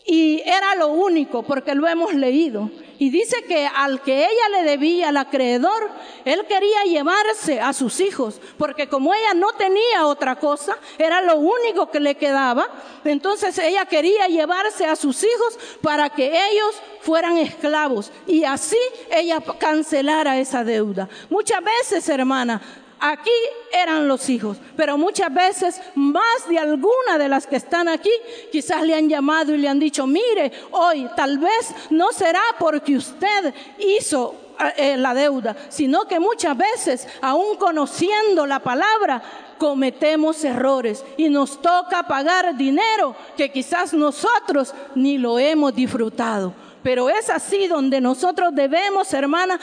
y 0.06 0.40
era 0.45 0.75
lo 0.76 0.88
único 0.88 1.42
porque 1.42 1.75
lo 1.75 1.87
hemos 1.88 2.14
leído. 2.14 2.71
Y 2.99 3.11
dice 3.11 3.45
que 3.45 3.67
al 3.67 4.03
que 4.03 4.25
ella 4.25 4.49
le 4.53 4.62
debía, 4.62 5.11
al 5.11 5.17
acreedor, 5.17 5.91
él 6.25 6.45
quería 6.47 6.85
llevarse 6.85 7.61
a 7.61 7.73
sus 7.73 8.00
hijos, 8.00 8.41
porque 8.59 8.88
como 8.88 9.15
ella 9.15 9.35
no 9.35 9.53
tenía 9.53 10.07
otra 10.07 10.37
cosa, 10.37 10.76
era 10.99 11.21
lo 11.21 11.37
único 11.37 11.91
que 11.91 12.00
le 12.00 12.15
quedaba, 12.15 12.69
entonces 13.05 13.59
ella 13.59 13.85
quería 13.87 14.26
llevarse 14.29 14.87
a 14.87 14.97
sus 14.97 15.23
hijos 15.23 15.59
para 15.83 16.11
que 16.11 16.26
ellos 16.50 16.75
fueran 17.00 17.37
esclavos 17.37 18.11
y 18.26 18.45
así 18.45 18.79
ella 19.11 19.41
cancelara 19.59 20.38
esa 20.38 20.65
deuda. 20.65 21.09
Muchas 21.31 21.61
veces, 21.62 22.09
hermana, 22.09 22.61
Aquí 22.99 23.31
eran 23.73 24.09
los 24.09 24.29
hijos, 24.31 24.57
pero 24.75 24.97
muchas 24.97 25.33
veces 25.33 25.81
más 25.95 26.49
de 26.49 26.59
alguna 26.59 27.19
de 27.19 27.29
las 27.29 27.47
que 27.47 27.57
están 27.57 27.88
aquí 27.88 28.11
quizás 28.50 28.83
le 28.83 28.95
han 28.95 29.09
llamado 29.09 29.55
y 29.55 29.59
le 29.59 29.69
han 29.69 29.79
dicho, 29.79 30.07
mire, 30.07 30.50
hoy 30.71 31.07
tal 31.15 31.38
vez 31.38 31.75
no 31.91 32.11
será 32.12 32.41
porque 32.59 32.97
usted 32.97 33.55
hizo 33.79 34.35
eh, 34.79 34.97
la 34.97 35.12
deuda, 35.12 35.55
sino 35.69 36.07
que 36.07 36.19
muchas 36.19 36.57
veces, 36.57 37.07
aún 37.21 37.57
conociendo 37.57 38.47
la 38.47 38.61
palabra, 38.61 39.23
cometemos 39.59 40.43
errores 40.45 41.05
y 41.19 41.29
nos 41.29 41.61
toca 41.61 42.05
pagar 42.05 42.57
dinero 42.57 43.15
que 43.37 43.50
quizás 43.50 43.93
nosotros 43.93 44.75
ni 44.95 45.19
lo 45.19 45.38
hemos 45.38 45.75
disfrutado. 45.75 46.55
Pero 46.83 47.11
es 47.11 47.29
así 47.29 47.67
donde 47.67 48.00
nosotros 48.00 48.55
debemos, 48.55 49.12
hermana, 49.12 49.61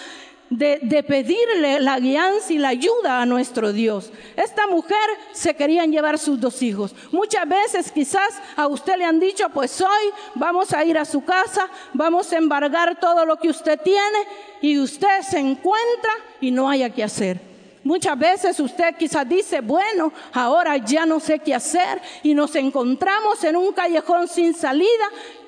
de, 0.58 1.04
pedirle 1.04 1.80
la 1.80 2.00
guianza 2.00 2.54
y 2.54 2.58
la 2.58 2.70
ayuda 2.70 3.22
a 3.22 3.26
nuestro 3.26 3.74
Dios. 3.74 4.12
Esta 4.36 4.68
mujer 4.68 4.98
se 5.32 5.56
querían 5.56 5.92
llevar 5.92 6.18
sus 6.20 6.40
dos 6.40 6.62
hijos. 6.62 6.96
Muchas 7.12 7.48
veces 7.48 7.92
quizás 7.92 8.30
a 8.56 8.68
usted 8.68 8.98
le 8.98 9.06
han 9.06 9.20
dicho, 9.20 9.50
pues 9.50 9.80
hoy 9.82 10.12
vamos 10.36 10.74
a 10.74 10.84
ir 10.84 10.98
a 10.98 11.06
su 11.06 11.24
casa, 11.24 11.68
vamos 11.94 12.32
a 12.32 12.38
embargar 12.38 13.00
todo 13.00 13.26
lo 13.26 13.38
que 13.38 13.50
usted 13.50 13.80
tiene 13.82 14.20
y 14.62 14.80
usted 14.80 15.22
se 15.22 15.40
encuentra 15.40 16.12
y 16.40 16.52
no 16.52 16.70
haya 16.70 16.90
que 16.90 17.04
hacer. 17.04 17.54
Muchas 17.84 18.18
veces 18.18 18.60
usted 18.62 18.96
quizás 18.98 19.28
dice, 19.28 19.60
bueno, 19.60 20.14
ahora 20.32 20.78
ya 20.78 21.06
no 21.06 21.20
sé 21.20 21.40
qué 21.40 21.54
hacer 21.54 22.02
y 22.24 22.34
nos 22.34 22.56
encontramos 22.56 23.44
en 23.44 23.58
un 23.58 23.74
callejón 23.74 24.30
sin 24.30 24.54
salida 24.54 24.88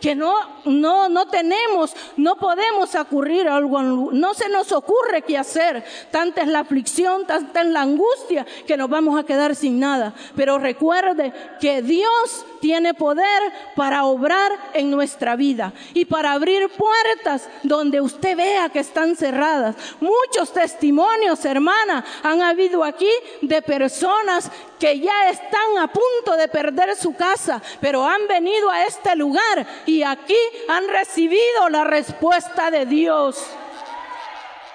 que 0.05 0.13
no, 0.13 0.35
no, 0.65 1.09
no 1.09 1.25
tenemos, 1.25 1.95
no 2.15 2.35
podemos 2.35 2.93
ocurrir 2.93 3.47
algo, 3.47 3.81
no 3.81 4.35
se 4.35 4.47
nos 4.50 4.71
ocurre 4.71 5.24
qué 5.24 5.35
hacer. 5.35 5.83
Tanta 6.12 6.43
es 6.43 6.47
la 6.47 6.59
aflicción, 6.59 7.25
tanta 7.25 7.62
es 7.62 7.67
la 7.69 7.81
angustia 7.81 8.45
que 8.67 8.77
nos 8.77 8.88
vamos 8.88 9.19
a 9.19 9.24
quedar 9.24 9.55
sin 9.55 9.79
nada. 9.79 10.13
Pero 10.35 10.59
recuerde 10.59 11.33
que 11.59 11.81
Dios 11.81 12.45
tiene 12.62 12.93
poder 12.93 13.25
para 13.75 14.05
obrar 14.05 14.51
en 14.75 14.91
nuestra 14.91 15.35
vida 15.35 15.74
y 15.95 16.05
para 16.05 16.33
abrir 16.33 16.69
puertas 16.69 17.50
donde 17.63 18.00
usted 18.00 18.38
vea 18.38 18.69
que 18.69 18.79
están 18.79 19.15
cerradas. 19.15 19.75
Muchos 20.00 20.53
testimonios, 20.53 21.43
hermana, 21.45 22.05
han 22.21 22.43
habido 22.43 22.83
aquí 22.83 23.09
de 23.41 23.59
personas 23.63 24.51
que 24.79 25.00
ya 25.00 25.29
están 25.29 25.77
a 25.79 25.88
punto 25.88 26.38
de 26.38 26.47
perder 26.47 26.95
su 26.95 27.15
casa, 27.15 27.62
pero 27.79 28.05
han 28.05 28.27
venido 28.27 28.69
a 28.69 28.83
este 28.83 29.15
lugar 29.15 29.65
aquí 30.04 30.38
han 30.68 30.88
recibido 30.88 31.70
la 31.70 31.84
respuesta 31.84 32.72
de 32.72 32.86
Dios. 32.86 33.44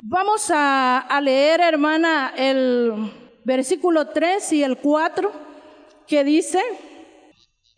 Vamos 0.03 0.51
a, 0.51 0.99
a 0.99 1.21
leer, 1.21 1.61
hermana, 1.61 2.33
el 2.37 3.13
versículo 3.45 4.09
3 4.09 4.53
y 4.53 4.63
el 4.63 4.79
4, 4.79 5.33
que 6.07 6.25
dice, 6.25 6.63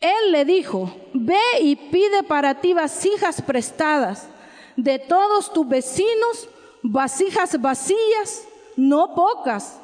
Él 0.00 0.32
le 0.32 0.44
dijo, 0.44 0.94
ve 1.12 1.40
y 1.60 1.76
pide 1.76 2.22
para 2.22 2.60
ti 2.60 2.72
vasijas 2.72 3.42
prestadas 3.42 4.28
de 4.76 4.98
todos 4.98 5.52
tus 5.52 5.68
vecinos, 5.68 6.48
vasijas 6.82 7.60
vacías, 7.60 8.46
no 8.76 9.14
pocas. 9.14 9.78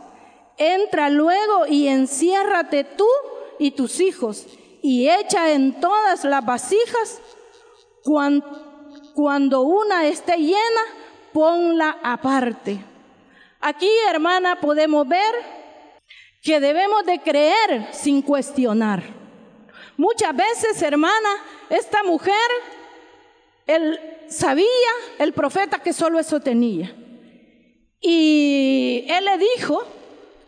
Entra 0.57 1.09
luego 1.09 1.67
y 1.69 1.89
enciérrate 1.89 2.85
tú 2.85 3.07
y 3.59 3.73
tus 3.73 4.01
hijos 4.01 4.47
y 4.83 5.09
echa 5.09 5.53
en 5.53 5.81
todas 5.81 6.25
las 6.25 6.45
vasijas. 6.45 7.21
Cuando 8.03 9.63
una 9.63 10.07
esté 10.07 10.37
llena, 10.37 10.81
ponla 11.33 11.99
aparte. 12.03 12.79
Aquí, 13.61 13.91
hermana, 14.09 14.61
podemos 14.61 15.07
ver 15.07 15.35
que 16.43 16.61
debemos 16.61 17.05
de 17.05 17.21
creer 17.21 17.89
sin 17.93 18.23
cuestionar. 18.23 19.03
Muchas 19.97 20.35
veces, 20.35 20.81
hermana, 20.81 21.29
esta 21.69 22.03
mujer, 22.05 22.35
él 23.67 23.99
sabía, 24.29 24.65
el 25.19 25.33
profeta, 25.33 25.81
que 25.81 25.93
solo 25.93 26.19
eso 26.19 26.41
tenía. 26.41 26.95
Y 28.01 29.05
él 29.09 29.25
le 29.25 29.39
dijo 29.39 29.85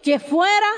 que 0.03 0.21
fuera 0.21 0.71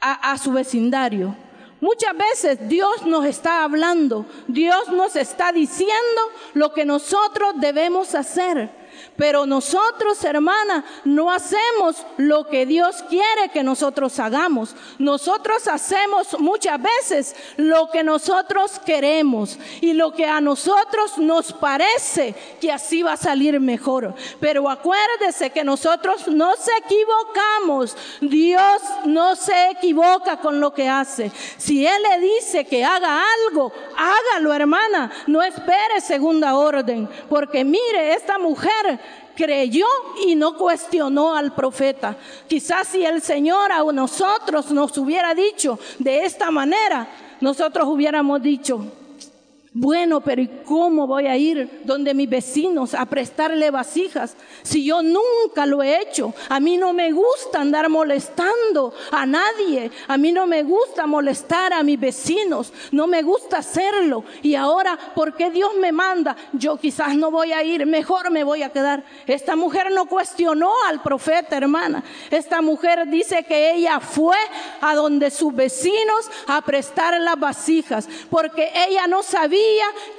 a, 0.00 0.32
a 0.32 0.38
su 0.38 0.52
vecindario. 0.52 1.36
Muchas 1.84 2.16
veces 2.16 2.66
Dios 2.66 3.04
nos 3.04 3.26
está 3.26 3.62
hablando, 3.62 4.24
Dios 4.48 4.88
nos 4.88 5.16
está 5.16 5.52
diciendo 5.52 6.22
lo 6.54 6.72
que 6.72 6.86
nosotros 6.86 7.56
debemos 7.58 8.14
hacer. 8.14 8.70
Pero 9.16 9.46
nosotros, 9.46 10.22
hermana, 10.24 10.84
no 11.04 11.30
hacemos 11.30 12.04
lo 12.16 12.48
que 12.48 12.66
Dios 12.66 13.04
quiere 13.08 13.48
que 13.52 13.62
nosotros 13.62 14.18
hagamos. 14.18 14.74
Nosotros 14.98 15.68
hacemos 15.68 16.38
muchas 16.40 16.80
veces 16.82 17.36
lo 17.56 17.90
que 17.90 18.02
nosotros 18.02 18.80
queremos 18.84 19.56
y 19.80 19.92
lo 19.92 20.12
que 20.12 20.26
a 20.26 20.40
nosotros 20.40 21.16
nos 21.18 21.52
parece 21.52 22.34
que 22.60 22.72
así 22.72 23.02
va 23.02 23.12
a 23.12 23.16
salir 23.16 23.60
mejor. 23.60 24.14
Pero 24.40 24.68
acuérdese 24.68 25.50
que 25.50 25.62
nosotros 25.62 26.26
nos 26.26 26.58
equivocamos. 26.82 27.96
Dios 28.20 28.82
no 29.04 29.36
se 29.36 29.70
equivoca 29.70 30.38
con 30.38 30.58
lo 30.58 30.74
que 30.74 30.88
hace. 30.88 31.30
Si 31.56 31.86
Él 31.86 32.02
le 32.02 32.20
dice 32.20 32.64
que 32.64 32.84
haga 32.84 33.22
algo, 33.48 33.72
hágalo, 33.96 34.52
hermana. 34.52 35.12
No 35.28 35.40
espere 35.40 36.00
segunda 36.00 36.56
orden. 36.56 37.08
Porque 37.28 37.64
mire, 37.64 38.14
esta 38.14 38.38
mujer 38.38 39.03
creyó 39.34 39.86
y 40.26 40.34
no 40.34 40.56
cuestionó 40.56 41.34
al 41.34 41.54
profeta. 41.54 42.16
Quizás 42.48 42.88
si 42.88 43.04
el 43.04 43.22
Señor 43.22 43.72
a 43.72 43.82
nosotros 43.92 44.70
nos 44.70 44.96
hubiera 44.98 45.34
dicho 45.34 45.78
de 45.98 46.24
esta 46.24 46.50
manera, 46.50 47.08
nosotros 47.40 47.86
hubiéramos 47.88 48.42
dicho, 48.42 48.84
bueno, 49.76 50.20
pero 50.20 50.40
¿y 50.40 50.46
cómo 50.64 51.08
voy 51.08 51.26
a 51.26 51.36
ir 51.36 51.82
donde 51.82 52.14
mis 52.14 52.30
vecinos 52.30 52.94
a 52.94 53.06
prestarle 53.06 53.72
vasijas 53.72 54.36
si 54.62 54.84
yo 54.84 55.02
nunca 55.02 55.66
lo 55.66 55.82
he 55.82 56.00
hecho? 56.00 56.32
A 56.48 56.60
mí 56.60 56.76
no 56.76 56.92
me 56.92 57.10
gusta 57.10 57.60
andar 57.60 57.88
molestando 57.88 58.94
a 59.10 59.26
nadie. 59.26 59.90
A 60.06 60.16
mí 60.16 60.30
no 60.30 60.46
me 60.46 60.62
gusta 60.62 61.08
molestar 61.08 61.72
a 61.72 61.82
mis 61.82 61.98
vecinos. 61.98 62.72
No 62.92 63.08
me 63.08 63.22
gusta 63.22 63.58
hacerlo. 63.58 64.22
Y 64.42 64.54
ahora, 64.54 64.96
¿por 65.12 65.34
qué 65.34 65.50
Dios 65.50 65.72
me 65.80 65.90
manda? 65.90 66.36
Yo 66.52 66.76
quizás 66.76 67.16
no 67.16 67.32
voy 67.32 67.52
a 67.52 67.64
ir, 67.64 67.84
mejor 67.84 68.30
me 68.30 68.44
voy 68.44 68.62
a 68.62 68.70
quedar. 68.70 69.04
Esta 69.26 69.56
mujer 69.56 69.90
no 69.90 70.06
cuestionó 70.06 70.70
al 70.88 71.02
profeta, 71.02 71.56
hermana. 71.56 72.04
Esta 72.30 72.62
mujer 72.62 73.08
dice 73.08 73.42
que 73.42 73.74
ella 73.74 73.98
fue 73.98 74.36
a 74.80 74.94
donde 74.94 75.32
sus 75.32 75.52
vecinos 75.52 76.30
a 76.46 76.62
prestar 76.62 77.20
las 77.20 77.40
vasijas 77.40 78.08
porque 78.30 78.70
ella 78.88 79.08
no 79.08 79.24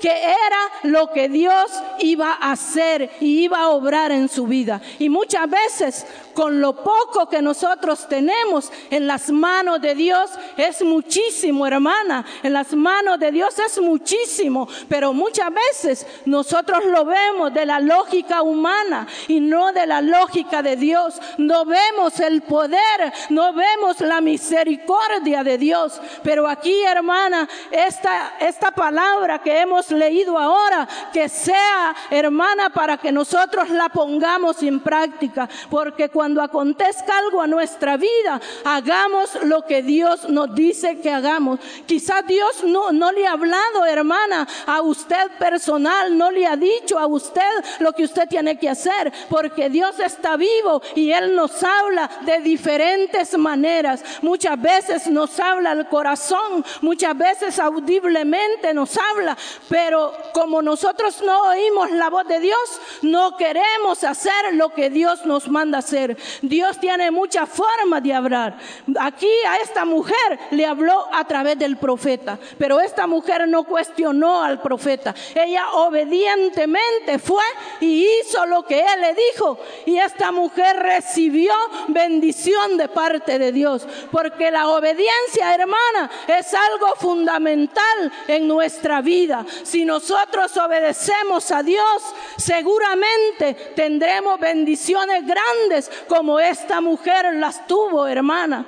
que 0.02 0.12
era 0.12 0.72
lo 0.84 1.12
que 1.12 1.30
Dios 1.30 1.72
iba 2.00 2.32
a 2.34 2.52
hacer 2.52 3.12
y 3.20 3.44
iba 3.44 3.60
a 3.60 3.70
obrar 3.70 4.12
en 4.12 4.30
su 4.30 4.46
vida. 4.46 4.82
Y 5.00 5.10
muchas 5.10 5.50
veces 5.50 6.06
con 6.34 6.60
lo 6.60 6.76
poco 6.84 7.28
que 7.30 7.42
nosotros 7.42 8.08
tenemos 8.08 8.72
en 8.90 9.08
las 9.08 9.32
manos 9.32 9.82
de 9.82 9.96
Dios 9.96 10.30
es 10.58 10.84
muchísimo, 10.84 11.66
hermana. 11.66 12.26
En 12.44 12.54
las 12.54 12.74
manos 12.74 13.20
de 13.20 13.32
Dios 13.32 13.58
es 13.58 13.80
muchísimo. 13.80 14.68
Pero 14.90 15.14
muchas 15.14 15.50
veces 15.54 16.06
nosotros 16.26 16.86
lo 16.86 17.06
vemos 17.06 17.54
de 17.54 17.66
la 17.66 17.80
lógica 17.80 18.42
humana 18.42 19.08
y 19.28 19.40
no 19.40 19.72
de 19.72 19.88
la 19.88 20.02
lógica 20.02 20.62
de 20.62 20.76
Dios. 20.76 21.20
No 21.38 21.66
vemos 21.66 22.20
el 22.20 22.42
poder, 22.42 23.14
no 23.30 23.54
vemos 23.54 24.02
la 24.02 24.22
misericordia 24.22 25.44
de 25.44 25.58
Dios. 25.58 26.00
Pero 26.24 26.48
aquí, 26.48 26.84
hermana, 26.84 27.48
esta, 27.72 28.36
esta 28.40 28.72
palabra 28.72 29.35
que 29.42 29.60
hemos 29.60 29.92
leído 29.92 30.38
ahora, 30.38 30.88
que 31.14 31.30
sea, 31.30 31.96
hermana, 32.10 32.70
para 32.70 32.98
que 32.98 33.12
nosotros 33.12 33.70
la 33.70 33.90
pongamos 33.90 34.62
en 34.64 34.80
práctica. 34.80 35.50
Porque 35.70 36.10
cuando 36.10 36.42
acontezca 36.42 37.18
algo 37.18 37.42
a 37.42 37.48
nuestra 37.48 37.98
vida, 37.98 38.40
hagamos 38.64 39.36
lo 39.44 39.66
que 39.66 39.82
Dios 39.82 40.30
nos 40.30 40.54
dice 40.54 41.00
que 41.00 41.12
hagamos. 41.12 41.60
Quizás 41.86 42.26
Dios 42.28 42.64
no, 42.64 42.92
no 42.92 43.12
le 43.12 43.28
ha 43.28 43.34
hablado, 43.34 43.86
hermana, 43.86 44.48
a 44.66 44.82
usted 44.82 45.32
personal, 45.40 46.18
no 46.18 46.32
le 46.32 46.46
ha 46.48 46.56
dicho 46.56 46.98
a 46.98 47.08
usted 47.08 47.42
lo 47.80 47.94
que 47.94 48.04
usted 48.04 48.28
tiene 48.28 48.58
que 48.58 48.70
hacer, 48.70 49.12
porque 49.30 49.70
Dios 49.70 50.00
está 50.00 50.38
vivo 50.38 50.82
y 50.96 51.12
Él 51.12 51.36
nos 51.36 51.64
habla 51.64 52.10
de 52.22 52.40
diferentes 52.40 53.38
maneras. 53.38 54.04
Muchas 54.22 54.62
veces 54.62 55.08
nos 55.08 55.40
habla 55.40 55.72
al 55.72 55.88
corazón, 55.90 56.64
muchas 56.82 57.18
veces 57.18 57.60
audiblemente 57.60 58.74
nos 58.74 58.98
habla, 58.98 59.25
pero 59.70 60.14
como 60.34 60.62
nosotros 60.62 61.22
no 61.22 61.50
oímos 61.50 61.92
la 61.92 62.10
voz 62.10 62.28
de 62.28 62.40
Dios, 62.40 62.82
no 63.02 63.38
queremos 63.38 64.04
hacer 64.04 64.54
lo 64.54 64.70
que 64.70 64.90
Dios 64.90 65.26
nos 65.26 65.48
manda 65.48 65.80
hacer. 65.80 66.18
Dios 66.42 66.80
tiene 66.80 67.12
muchas 67.12 67.50
formas 67.50 68.04
de 68.04 68.14
hablar. 68.14 68.58
Aquí 69.00 69.30
a 69.48 69.58
esta 69.58 69.86
mujer 69.86 70.40
le 70.52 70.66
habló 70.66 71.08
a 71.14 71.26
través 71.26 71.58
del 71.58 71.78
profeta, 71.78 72.38
pero 72.58 72.80
esta 72.80 73.08
mujer 73.08 73.48
no 73.48 73.64
cuestionó 73.64 74.42
al 74.42 74.62
profeta. 74.62 75.14
Ella 75.34 75.72
obedientemente 75.74 77.20
fue 77.20 77.44
y 77.80 78.08
hizo 78.22 78.46
lo 78.46 78.64
que 78.66 78.80
él 78.80 79.02
le 79.02 79.14
dijo. 79.14 79.58
Y 79.86 79.98
esta 79.98 80.32
mujer 80.32 80.78
recibió 80.78 81.54
bendición 81.88 82.78
de 82.78 82.88
parte 82.88 83.40
de 83.40 83.52
Dios, 83.52 83.88
porque 84.12 84.52
la 84.52 84.70
obediencia, 84.70 85.54
hermana, 85.54 86.10
es 86.28 86.54
algo 86.54 86.96
fundamental 86.98 88.12
en 88.28 88.48
nuestra 88.48 89.02
vida. 89.02 89.15
Si 89.64 89.86
nosotros 89.86 90.56
obedecemos 90.58 91.52
a 91.52 91.64
Dios, 91.64 92.04
seguramente 92.38 93.54
tendremos 93.76 94.40
bendiciones 94.40 95.24
grandes 95.26 95.90
como 96.08 96.40
esta 96.40 96.82
mujer 96.82 97.34
las 97.36 97.66
tuvo, 97.68 98.08
hermana. 98.08 98.66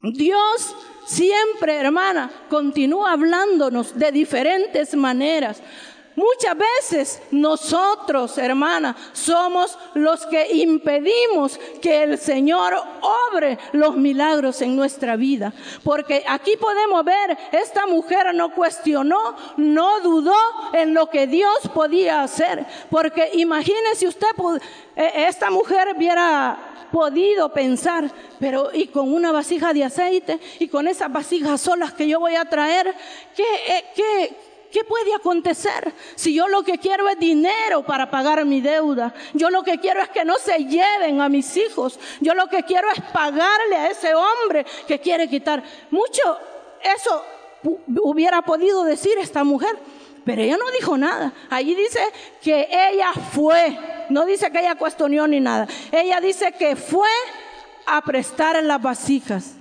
Dios 0.00 0.74
siempre, 1.06 1.76
hermana, 1.76 2.30
continúa 2.48 3.12
hablándonos 3.12 3.98
de 3.98 4.12
diferentes 4.12 4.94
maneras. 4.94 5.60
Muchas 6.18 6.56
veces 6.58 7.22
nosotros, 7.30 8.36
hermana, 8.38 8.96
somos 9.12 9.78
los 9.94 10.26
que 10.26 10.52
impedimos 10.52 11.56
que 11.80 12.02
el 12.02 12.18
Señor 12.18 12.74
obre 13.30 13.56
los 13.70 13.96
milagros 13.96 14.60
en 14.60 14.74
nuestra 14.74 15.14
vida. 15.14 15.52
Porque 15.84 16.24
aquí 16.26 16.56
podemos 16.56 17.04
ver, 17.04 17.38
esta 17.52 17.86
mujer 17.86 18.34
no 18.34 18.52
cuestionó, 18.52 19.36
no 19.58 20.00
dudó 20.00 20.34
en 20.72 20.92
lo 20.92 21.08
que 21.08 21.28
Dios 21.28 21.56
podía 21.72 22.24
hacer. 22.24 22.66
Porque 22.90 23.30
imagínese 23.34 24.08
usted, 24.08 24.26
e, 24.96 25.28
esta 25.28 25.50
mujer 25.50 25.94
hubiera 25.96 26.58
podido 26.90 27.52
pensar, 27.52 28.10
pero 28.40 28.70
y 28.72 28.88
con 28.88 29.14
una 29.14 29.30
vasija 29.30 29.72
de 29.72 29.84
aceite 29.84 30.40
y 30.58 30.66
con 30.66 30.88
esas 30.88 31.12
vasijas 31.12 31.60
solas 31.60 31.92
que 31.92 32.08
yo 32.08 32.18
voy 32.18 32.34
a 32.34 32.44
traer, 32.44 32.92
¿qué, 33.36 33.44
eh, 33.68 33.84
qué, 33.94 34.47
¿Qué 34.70 34.84
puede 34.84 35.14
acontecer 35.14 35.94
si 36.14 36.34
yo 36.34 36.46
lo 36.46 36.62
que 36.62 36.78
quiero 36.78 37.08
es 37.08 37.18
dinero 37.18 37.82
para 37.84 38.10
pagar 38.10 38.44
mi 38.44 38.60
deuda? 38.60 39.14
Yo 39.32 39.48
lo 39.50 39.62
que 39.62 39.78
quiero 39.78 40.02
es 40.02 40.10
que 40.10 40.24
no 40.24 40.34
se 40.36 40.64
lleven 40.64 41.20
a 41.20 41.28
mis 41.28 41.56
hijos. 41.56 41.98
Yo 42.20 42.34
lo 42.34 42.48
que 42.48 42.62
quiero 42.64 42.90
es 42.90 43.00
pagarle 43.12 43.76
a 43.76 43.90
ese 43.90 44.14
hombre 44.14 44.66
que 44.86 45.00
quiere 45.00 45.28
quitar. 45.28 45.62
Mucho 45.90 46.38
eso 46.82 47.24
hubiera 48.02 48.42
podido 48.42 48.84
decir 48.84 49.16
esta 49.18 49.42
mujer, 49.42 49.76
pero 50.24 50.42
ella 50.42 50.56
no 50.56 50.70
dijo 50.70 50.98
nada. 50.98 51.32
Allí 51.48 51.74
dice 51.74 52.00
que 52.42 52.68
ella 52.70 53.12
fue, 53.32 53.78
no 54.10 54.26
dice 54.26 54.50
que 54.50 54.60
ella 54.60 54.74
cuestionó 54.74 55.26
ni 55.26 55.40
nada. 55.40 55.66
Ella 55.90 56.20
dice 56.20 56.52
que 56.52 56.76
fue 56.76 57.08
a 57.86 58.02
prestar 58.02 58.62
las 58.62 58.82
vasijas. 58.82 59.57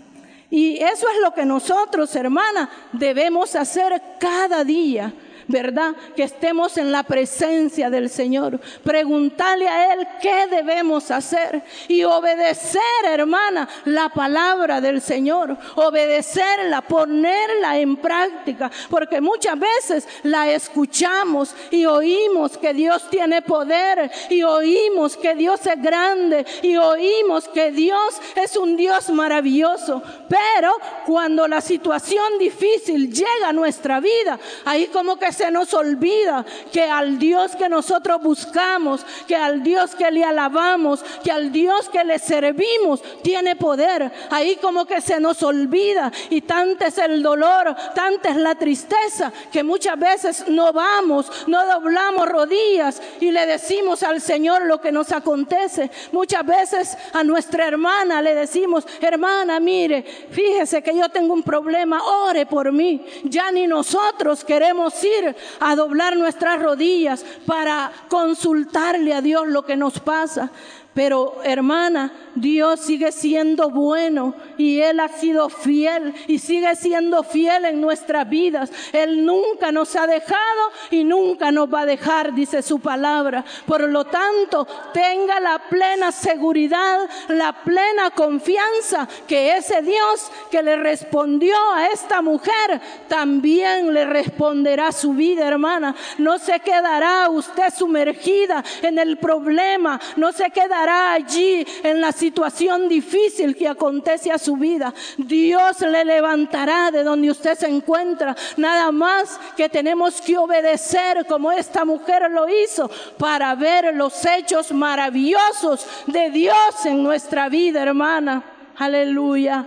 Y 0.50 0.78
eso 0.78 1.08
es 1.10 1.22
lo 1.22 1.34
que 1.34 1.46
nosotros, 1.46 2.16
hermana, 2.16 2.70
debemos 2.94 3.56
hacer 3.56 4.02
cada 4.20 4.64
día. 4.64 5.14
¿Verdad? 5.48 5.96
Que 6.16 6.24
estemos 6.24 6.78
en 6.78 6.92
la 6.92 7.04
presencia 7.04 7.90
del 7.90 8.10
Señor. 8.10 8.60
Preguntarle 8.84 9.68
a 9.68 9.94
Él 9.94 10.08
qué 10.22 10.48
debemos 10.48 11.10
hacer 11.12 11.64
y 11.88 12.04
obedecer, 12.04 12.82
hermana, 13.06 13.68
la 13.86 14.10
palabra 14.10 14.82
del 14.82 15.02
Señor. 15.02 15.58
Obedecerla, 15.76 16.82
ponerla 16.82 17.78
en 17.78 17.98
práctica, 17.98 18.70
porque 18.90 19.22
muchas 19.22 19.56
veces 19.60 20.08
la 20.24 20.50
escuchamos 20.52 21.56
y 21.72 21.86
oímos 21.86 22.58
que 22.58 22.74
Dios 22.74 23.10
tiene 23.10 23.42
poder 23.42 24.12
y 24.30 24.44
oímos 24.44 25.16
que 25.18 25.36
Dios 25.36 25.66
es 25.66 25.82
grande 25.82 26.46
y 26.62 26.76
oímos 26.78 27.48
que 27.48 27.72
Dios 27.72 28.20
es 28.36 28.56
un 28.58 28.76
Dios 28.76 29.10
maravilloso. 29.10 30.02
Pero 30.28 30.76
cuando 31.06 31.48
la 31.48 31.62
situación 31.62 32.38
difícil 32.40 33.12
llega 33.12 33.50
a 33.50 33.54
nuestra 33.54 34.00
vida, 34.00 34.40
ahí 34.66 34.88
como 34.88 35.18
que 35.18 35.32
se 35.38 35.52
nos 35.52 35.74
olvida 35.74 36.44
que 36.72 36.84
al 36.84 37.20
Dios 37.20 37.56
que 37.56 37.70
nosotros 37.70 38.22
buscamos, 38.22 39.06
que 39.28 39.36
al 39.36 39.62
Dios 39.62 39.96
que 39.96 40.10
le 40.10 40.24
alabamos, 40.24 41.04
que 41.24 41.32
al 41.32 41.52
Dios 41.52 41.90
que 41.90 42.04
le 42.04 42.18
servimos, 42.18 43.02
tiene 43.22 43.56
poder. 43.56 44.12
Ahí 44.32 44.56
como 44.58 44.86
que 44.86 45.00
se 45.00 45.20
nos 45.20 45.44
olvida 45.44 46.12
y 46.30 46.42
tanto 46.42 46.86
es 46.86 46.98
el 46.98 47.22
dolor, 47.22 47.76
tanta 47.94 48.30
es 48.30 48.38
la 48.38 48.56
tristeza 48.56 49.32
que 49.52 49.64
muchas 49.64 50.00
veces 50.00 50.46
no 50.48 50.74
vamos, 50.74 51.32
no 51.48 51.66
doblamos 51.66 52.28
rodillas 52.28 53.02
y 53.20 53.32
le 53.32 53.46
decimos 53.46 54.02
al 54.04 54.22
Señor 54.22 54.66
lo 54.66 54.82
que 54.82 54.92
nos 54.92 55.12
acontece. 55.12 55.92
Muchas 56.12 56.46
veces 56.46 56.98
a 57.14 57.24
nuestra 57.24 57.68
hermana 57.68 58.22
le 58.22 58.34
decimos, 58.34 58.86
hermana, 59.00 59.60
mire, 59.60 60.04
fíjese 60.32 60.82
que 60.82 60.96
yo 60.96 61.10
tengo 61.10 61.34
un 61.34 61.44
problema, 61.44 62.02
ore 62.04 62.48
por 62.48 62.72
mí. 62.72 63.06
Ya 63.24 63.52
ni 63.52 63.68
nosotros 63.68 64.44
queremos 64.44 65.04
ir 65.04 65.27
a 65.60 65.76
doblar 65.76 66.18
nuestras 66.18 66.62
rodillas 66.62 67.26
para 67.46 67.92
consultarle 68.10 69.14
a 69.14 69.22
Dios 69.22 69.48
lo 69.48 69.66
que 69.66 69.76
nos 69.76 70.00
pasa. 70.00 70.52
Pero 70.98 71.36
hermana, 71.44 72.12
Dios 72.34 72.80
sigue 72.80 73.12
siendo 73.12 73.70
bueno 73.70 74.34
y 74.58 74.82
Él 74.82 75.00
ha 75.00 75.10
sido 75.10 75.48
fiel 75.48 76.12
y 76.26 76.40
sigue 76.40 76.76
siendo 76.76 77.22
fiel 77.22 77.66
en 77.66 77.80
nuestras 77.80 78.28
vidas. 78.28 78.72
Él 78.94 79.24
nunca 79.24 79.72
nos 79.72 79.96
ha 79.96 80.08
dejado 80.08 80.72
y 80.90 81.04
nunca 81.04 81.52
nos 81.52 81.72
va 81.72 81.82
a 81.82 81.86
dejar, 81.86 82.34
dice 82.34 82.64
su 82.64 82.80
palabra. 82.80 83.46
Por 83.68 83.88
lo 83.88 84.06
tanto, 84.06 84.66
tenga 84.92 85.40
la 85.40 85.60
plena 85.70 86.12
seguridad, 86.12 87.08
la 87.28 87.54
plena 87.54 88.10
confianza 88.10 89.08
que 89.28 89.56
ese 89.56 89.84
Dios 89.84 90.32
que 90.50 90.64
le 90.64 90.78
respondió 90.78 91.54
a 91.76 91.90
esta 91.90 92.24
mujer 92.24 92.82
también 93.08 93.94
le 93.94 94.06
responderá 94.06 94.92
su 94.92 95.14
vida, 95.14 95.48
hermana. 95.48 95.96
No 96.18 96.40
se 96.40 96.60
quedará 96.60 97.30
usted 97.30 97.72
sumergida 97.72 98.64
en 98.82 98.98
el 98.98 99.18
problema, 99.18 100.00
no 100.16 100.32
se 100.32 100.50
quedará 100.50 100.87
allí 100.88 101.66
en 101.84 102.02
la 102.02 102.12
situación 102.12 102.88
difícil 102.88 103.56
que 103.56 103.68
acontece 103.68 104.32
a 104.32 104.38
su 104.38 104.58
vida. 104.58 104.94
Dios 105.18 105.82
le 105.82 106.06
levantará 106.06 106.92
de 106.92 107.04
donde 107.04 107.32
usted 107.32 107.58
se 107.58 107.68
encuentra. 107.68 108.36
Nada 108.58 108.92
más 108.92 109.40
que 109.56 109.70
tenemos 109.70 110.22
que 110.22 110.38
obedecer 110.38 111.26
como 111.26 111.52
esta 111.52 111.86
mujer 111.86 112.30
lo 112.32 112.48
hizo 112.50 112.90
para 113.18 113.54
ver 113.56 113.96
los 113.96 114.26
hechos 114.26 114.72
maravillosos 114.72 115.86
de 116.08 116.30
Dios 116.30 116.86
en 116.86 117.04
nuestra 117.04 117.50
vida, 117.50 117.84
hermana. 117.84 118.44
Aleluya. 118.78 119.66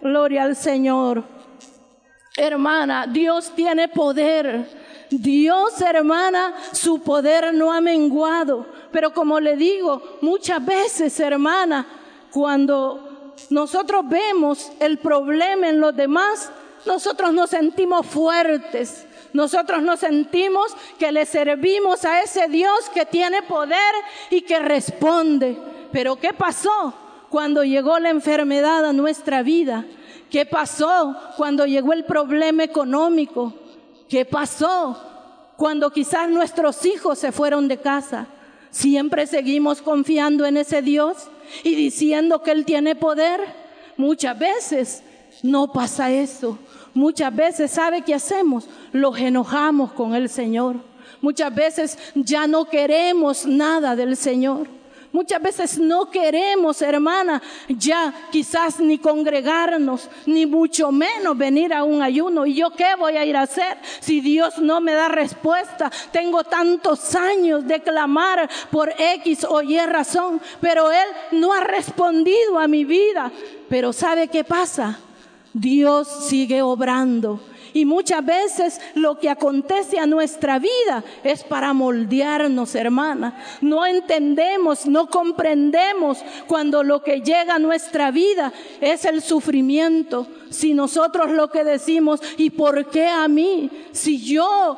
Gloria 0.00 0.44
al 0.44 0.56
Señor. 0.56 1.22
Hermana, 2.36 3.06
Dios 3.06 3.52
tiene 3.54 3.88
poder. 3.88 4.66
Dios, 5.10 5.80
hermana, 5.80 6.54
su 6.72 7.02
poder 7.02 7.52
no 7.52 7.72
ha 7.72 7.80
menguado. 7.80 8.66
Pero 8.92 9.12
como 9.12 9.40
le 9.40 9.56
digo, 9.56 10.18
muchas 10.20 10.64
veces, 10.64 11.18
hermana, 11.20 11.86
cuando 12.30 13.34
nosotros 13.50 14.08
vemos 14.08 14.70
el 14.80 14.98
problema 14.98 15.68
en 15.68 15.80
los 15.80 15.94
demás, 15.94 16.50
nosotros 16.86 17.32
nos 17.32 17.50
sentimos 17.50 18.06
fuertes. 18.06 19.06
Nosotros 19.32 19.82
nos 19.82 20.00
sentimos 20.00 20.74
que 20.98 21.12
le 21.12 21.24
servimos 21.24 22.04
a 22.04 22.20
ese 22.22 22.48
Dios 22.48 22.90
que 22.92 23.06
tiene 23.06 23.42
poder 23.42 23.94
y 24.28 24.42
que 24.42 24.58
responde. 24.58 25.56
Pero 25.92 26.16
¿qué 26.16 26.32
pasó 26.32 26.94
cuando 27.28 27.62
llegó 27.62 27.98
la 27.98 28.10
enfermedad 28.10 28.84
a 28.84 28.92
nuestra 28.92 29.42
vida? 29.42 29.84
¿Qué 30.30 30.46
pasó 30.46 31.16
cuando 31.36 31.66
llegó 31.66 31.92
el 31.92 32.04
problema 32.04 32.64
económico? 32.64 33.52
¿Qué 34.08 34.24
pasó 34.24 35.00
cuando 35.56 35.90
quizás 35.90 36.28
nuestros 36.28 36.84
hijos 36.84 37.18
se 37.18 37.30
fueron 37.32 37.68
de 37.68 37.78
casa? 37.78 38.26
Siempre 38.70 39.26
seguimos 39.26 39.82
confiando 39.82 40.46
en 40.46 40.56
ese 40.56 40.82
Dios 40.82 41.28
y 41.64 41.74
diciendo 41.74 42.42
que 42.42 42.52
Él 42.52 42.64
tiene 42.64 42.94
poder. 42.94 43.40
Muchas 43.96 44.38
veces 44.38 45.02
no 45.42 45.72
pasa 45.72 46.10
eso. 46.10 46.58
Muchas 46.94 47.34
veces, 47.34 47.70
¿sabe 47.70 48.02
qué 48.02 48.14
hacemos? 48.14 48.68
Los 48.92 49.18
enojamos 49.18 49.92
con 49.92 50.14
el 50.14 50.28
Señor. 50.28 50.76
Muchas 51.20 51.54
veces 51.54 51.98
ya 52.14 52.46
no 52.46 52.64
queremos 52.64 53.46
nada 53.46 53.94
del 53.94 54.16
Señor. 54.16 54.79
Muchas 55.12 55.42
veces 55.42 55.78
no 55.78 56.08
queremos, 56.08 56.80
hermana, 56.82 57.42
ya 57.68 58.14
quizás 58.30 58.78
ni 58.78 58.98
congregarnos, 58.98 60.08
ni 60.26 60.46
mucho 60.46 60.92
menos 60.92 61.36
venir 61.36 61.74
a 61.74 61.82
un 61.82 62.00
ayuno. 62.00 62.46
¿Y 62.46 62.54
yo 62.54 62.70
qué 62.70 62.94
voy 62.96 63.16
a 63.16 63.24
ir 63.24 63.36
a 63.36 63.42
hacer 63.42 63.78
si 63.98 64.20
Dios 64.20 64.58
no 64.58 64.80
me 64.80 64.92
da 64.92 65.08
respuesta? 65.08 65.90
Tengo 66.12 66.44
tantos 66.44 67.16
años 67.16 67.66
de 67.66 67.80
clamar 67.80 68.48
por 68.70 68.94
X 68.96 69.44
o 69.48 69.62
Y 69.62 69.80
razón, 69.80 70.40
pero 70.60 70.92
Él 70.92 71.08
no 71.32 71.52
ha 71.52 71.60
respondido 71.60 72.60
a 72.60 72.68
mi 72.68 72.84
vida. 72.84 73.32
Pero 73.68 73.92
¿sabe 73.92 74.28
qué 74.28 74.44
pasa? 74.44 75.00
Dios 75.52 76.28
sigue 76.28 76.62
obrando 76.62 77.40
y 77.72 77.84
muchas 77.84 78.24
veces 78.24 78.80
lo 78.94 79.18
que 79.18 79.28
acontece 79.28 79.98
a 79.98 80.06
nuestra 80.06 80.58
vida 80.58 81.04
es 81.24 81.44
para 81.44 81.72
moldearnos, 81.72 82.74
hermana. 82.74 83.42
No 83.60 83.86
entendemos, 83.86 84.86
no 84.86 85.08
comprendemos 85.08 86.18
cuando 86.46 86.82
lo 86.82 87.02
que 87.02 87.20
llega 87.20 87.56
a 87.56 87.58
nuestra 87.58 88.10
vida 88.10 88.52
es 88.80 89.04
el 89.04 89.22
sufrimiento. 89.22 90.26
Si 90.50 90.74
nosotros 90.74 91.30
lo 91.30 91.48
que 91.48 91.64
decimos, 91.64 92.20
¿y 92.36 92.50
por 92.50 92.90
qué 92.90 93.06
a 93.06 93.28
mí? 93.28 93.70
Si 93.92 94.22
yo 94.22 94.76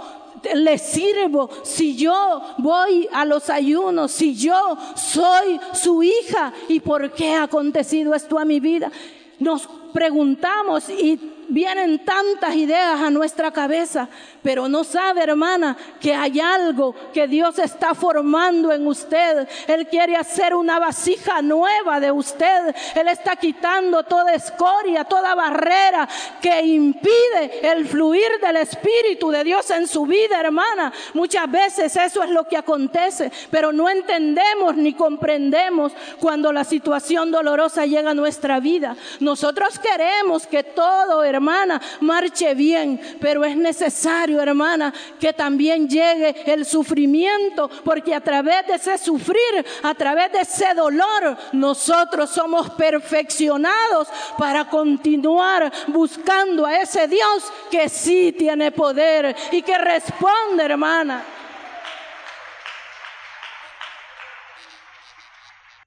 le 0.54 0.78
sirvo, 0.78 1.50
si 1.62 1.96
yo 1.96 2.42
voy 2.58 3.08
a 3.12 3.24
los 3.24 3.48
ayunos, 3.48 4.12
si 4.12 4.34
yo 4.34 4.76
soy 4.96 5.60
su 5.72 6.02
hija, 6.02 6.52
¿y 6.68 6.80
por 6.80 7.12
qué 7.12 7.34
ha 7.34 7.44
acontecido 7.44 8.14
esto 8.14 8.38
a 8.38 8.44
mi 8.44 8.60
vida? 8.60 8.90
Nos 9.38 9.68
preguntamos 9.92 10.88
y 10.88 11.18
vienen 11.52 12.04
tantas 12.04 12.54
ideas 12.54 13.00
a 13.00 13.10
nuestra 13.10 13.50
cabeza, 13.50 14.08
pero 14.42 14.68
no 14.68 14.84
sabe, 14.84 15.22
hermana, 15.22 15.76
que 16.00 16.14
hay 16.14 16.40
algo 16.40 16.94
que 17.12 17.28
Dios 17.28 17.58
está 17.58 17.94
formando 17.94 18.72
en 18.72 18.86
usted. 18.86 19.46
Él 19.68 19.86
quiere 19.86 20.16
hacer 20.16 20.54
una 20.54 20.78
vasija 20.78 21.42
nueva 21.42 22.00
de 22.00 22.10
usted. 22.10 22.74
Él 22.94 23.08
está 23.08 23.36
quitando 23.36 24.02
toda 24.02 24.34
escoria, 24.34 25.04
toda 25.04 25.34
barrera 25.34 26.08
que 26.40 26.62
impide 26.62 27.70
el 27.70 27.86
fluir 27.86 28.40
del 28.40 28.56
Espíritu 28.56 29.30
de 29.30 29.44
Dios 29.44 29.70
en 29.70 29.86
su 29.86 30.06
vida, 30.06 30.40
hermana. 30.40 30.92
Muchas 31.12 31.50
veces 31.50 31.94
eso 31.96 32.22
es 32.22 32.30
lo 32.30 32.44
que 32.44 32.56
acontece, 32.56 33.30
pero 33.50 33.72
no 33.72 33.90
entendemos 33.90 34.74
ni 34.76 34.94
comprendemos 34.94 35.92
cuando 36.18 36.52
la 36.52 36.64
situación 36.64 37.30
dolorosa 37.30 37.84
llega 37.84 38.10
a 38.10 38.14
nuestra 38.14 38.58
vida. 38.58 38.96
Nosotros 39.20 39.78
queremos 39.78 40.46
que 40.46 40.62
todo, 40.64 41.22
hermano, 41.22 41.41
hermana, 41.42 41.82
marche 42.00 42.54
bien, 42.54 43.00
pero 43.20 43.44
es 43.44 43.56
necesario, 43.56 44.40
hermana, 44.40 44.94
que 45.18 45.32
también 45.32 45.88
llegue 45.88 46.44
el 46.46 46.64
sufrimiento, 46.64 47.68
porque 47.84 48.14
a 48.14 48.20
través 48.20 48.64
de 48.68 48.74
ese 48.74 48.96
sufrir, 48.96 49.66
a 49.82 49.92
través 49.94 50.30
de 50.30 50.40
ese 50.42 50.72
dolor, 50.72 51.36
nosotros 51.52 52.30
somos 52.30 52.70
perfeccionados 52.70 54.06
para 54.38 54.70
continuar 54.70 55.72
buscando 55.88 56.64
a 56.64 56.76
ese 56.76 57.08
Dios 57.08 57.52
que 57.70 57.88
sí 57.88 58.30
tiene 58.30 58.70
poder 58.70 59.34
y 59.50 59.62
que 59.62 59.76
responde, 59.78 60.62
hermana. 60.62 61.24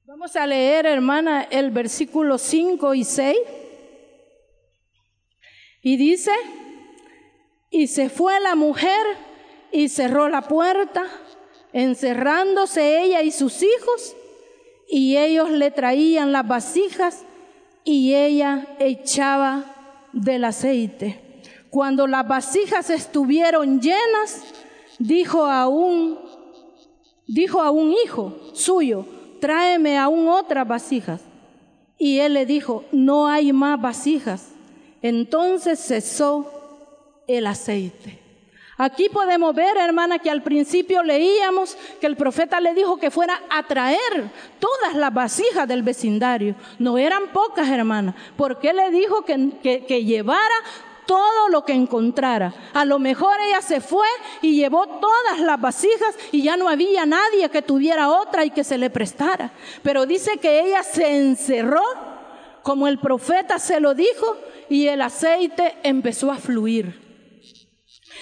Vamos 0.05 0.35
a 0.35 0.45
leer, 0.45 0.85
hermana, 0.85 1.47
el 1.49 1.71
versículo 1.71 2.37
5 2.37 2.93
y 2.93 3.03
6. 3.05 3.37
Y 5.85 5.97
dice, 5.97 6.31
y 7.69 7.85
se 7.85 8.09
fue 8.09 8.39
la 8.39 8.55
mujer 8.55 9.05
y 9.71 9.87
cerró 9.87 10.29
la 10.29 10.41
puerta, 10.41 11.05
encerrándose 11.73 13.03
ella 13.03 13.21
y 13.21 13.29
sus 13.29 13.61
hijos, 13.61 14.15
y 14.89 15.15
ellos 15.15 15.51
le 15.51 15.69
traían 15.69 16.31
las 16.31 16.47
vasijas 16.47 17.23
y 17.83 18.15
ella 18.15 18.65
echaba 18.79 19.75
del 20.11 20.45
aceite. 20.45 21.43
Cuando 21.69 22.07
las 22.07 22.27
vasijas 22.27 22.89
estuvieron 22.89 23.79
llenas, 23.79 24.43
dijo 24.97 25.45
a 25.45 25.67
un, 25.67 26.17
dijo 27.27 27.61
a 27.61 27.69
un 27.69 27.93
hijo 27.93 28.33
suyo, 28.53 29.05
tráeme 29.39 29.99
aún 29.99 30.29
otras 30.29 30.67
vasijas. 30.67 31.21
Y 31.99 32.17
él 32.21 32.33
le 32.33 32.47
dijo, 32.47 32.85
no 32.91 33.27
hay 33.27 33.53
más 33.53 33.79
vasijas. 33.79 34.54
Entonces 35.05 35.77
cesó 35.79 36.51
el 37.27 37.45
aceite. 37.45 38.19
Aquí 38.75 39.07
podemos 39.07 39.53
ver, 39.53 39.77
hermana, 39.77 40.17
que 40.17 40.31
al 40.31 40.41
principio 40.41 41.03
leíamos 41.03 41.77
que 42.01 42.07
el 42.07 42.17
profeta 42.17 42.59
le 42.59 42.73
dijo 42.73 42.97
que 42.97 43.11
fuera 43.11 43.39
a 43.51 43.67
traer 43.67 44.31
todas 44.57 44.95
las 44.95 45.13
vasijas 45.13 45.67
del 45.67 45.83
vecindario. 45.83 46.55
No 46.79 46.97
eran 46.97 47.27
pocas, 47.31 47.69
hermana, 47.69 48.15
porque 48.35 48.73
le 48.73 48.89
dijo 48.89 49.23
que, 49.23 49.85
que 49.87 50.03
llevara 50.03 50.55
todo 51.05 51.49
lo 51.49 51.63
que 51.65 51.73
encontrara. 51.73 52.51
A 52.73 52.83
lo 52.83 52.97
mejor 52.97 53.35
ella 53.47 53.61
se 53.61 53.81
fue 53.81 54.07
y 54.41 54.55
llevó 54.55 54.87
todas 54.87 55.39
las 55.39 55.61
vasijas 55.61 56.15
y 56.31 56.41
ya 56.41 56.57
no 56.57 56.67
había 56.67 57.05
nadie 57.05 57.49
que 57.49 57.61
tuviera 57.61 58.09
otra 58.09 58.43
y 58.43 58.49
que 58.49 58.63
se 58.63 58.79
le 58.79 58.89
prestara. 58.89 59.51
Pero 59.83 60.07
dice 60.07 60.39
que 60.39 60.61
ella 60.61 60.81
se 60.81 61.15
encerró, 61.15 61.83
como 62.65 62.87
el 62.87 62.97
profeta 62.97 63.59
se 63.59 63.79
lo 63.79 63.93
dijo, 63.93 64.37
y 64.69 64.87
el 64.87 65.03
aceite 65.03 65.75
empezó 65.83 66.31
a 66.31 66.37
fluir. 66.37 66.99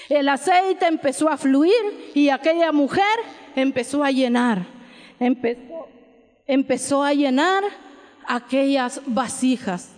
El 0.09 0.27
aceite 0.27 0.85
empezó 0.85 1.29
a 1.29 1.37
fluir 1.37 2.11
y 2.13 2.27
aquella 2.27 2.73
mujer 2.73 3.03
empezó 3.55 4.03
a 4.03 4.11
llenar. 4.11 4.65
Empezó, 5.17 5.87
empezó 6.45 7.03
a 7.03 7.13
llenar 7.13 7.63
aquellas 8.27 8.99
vasijas. 9.05 9.91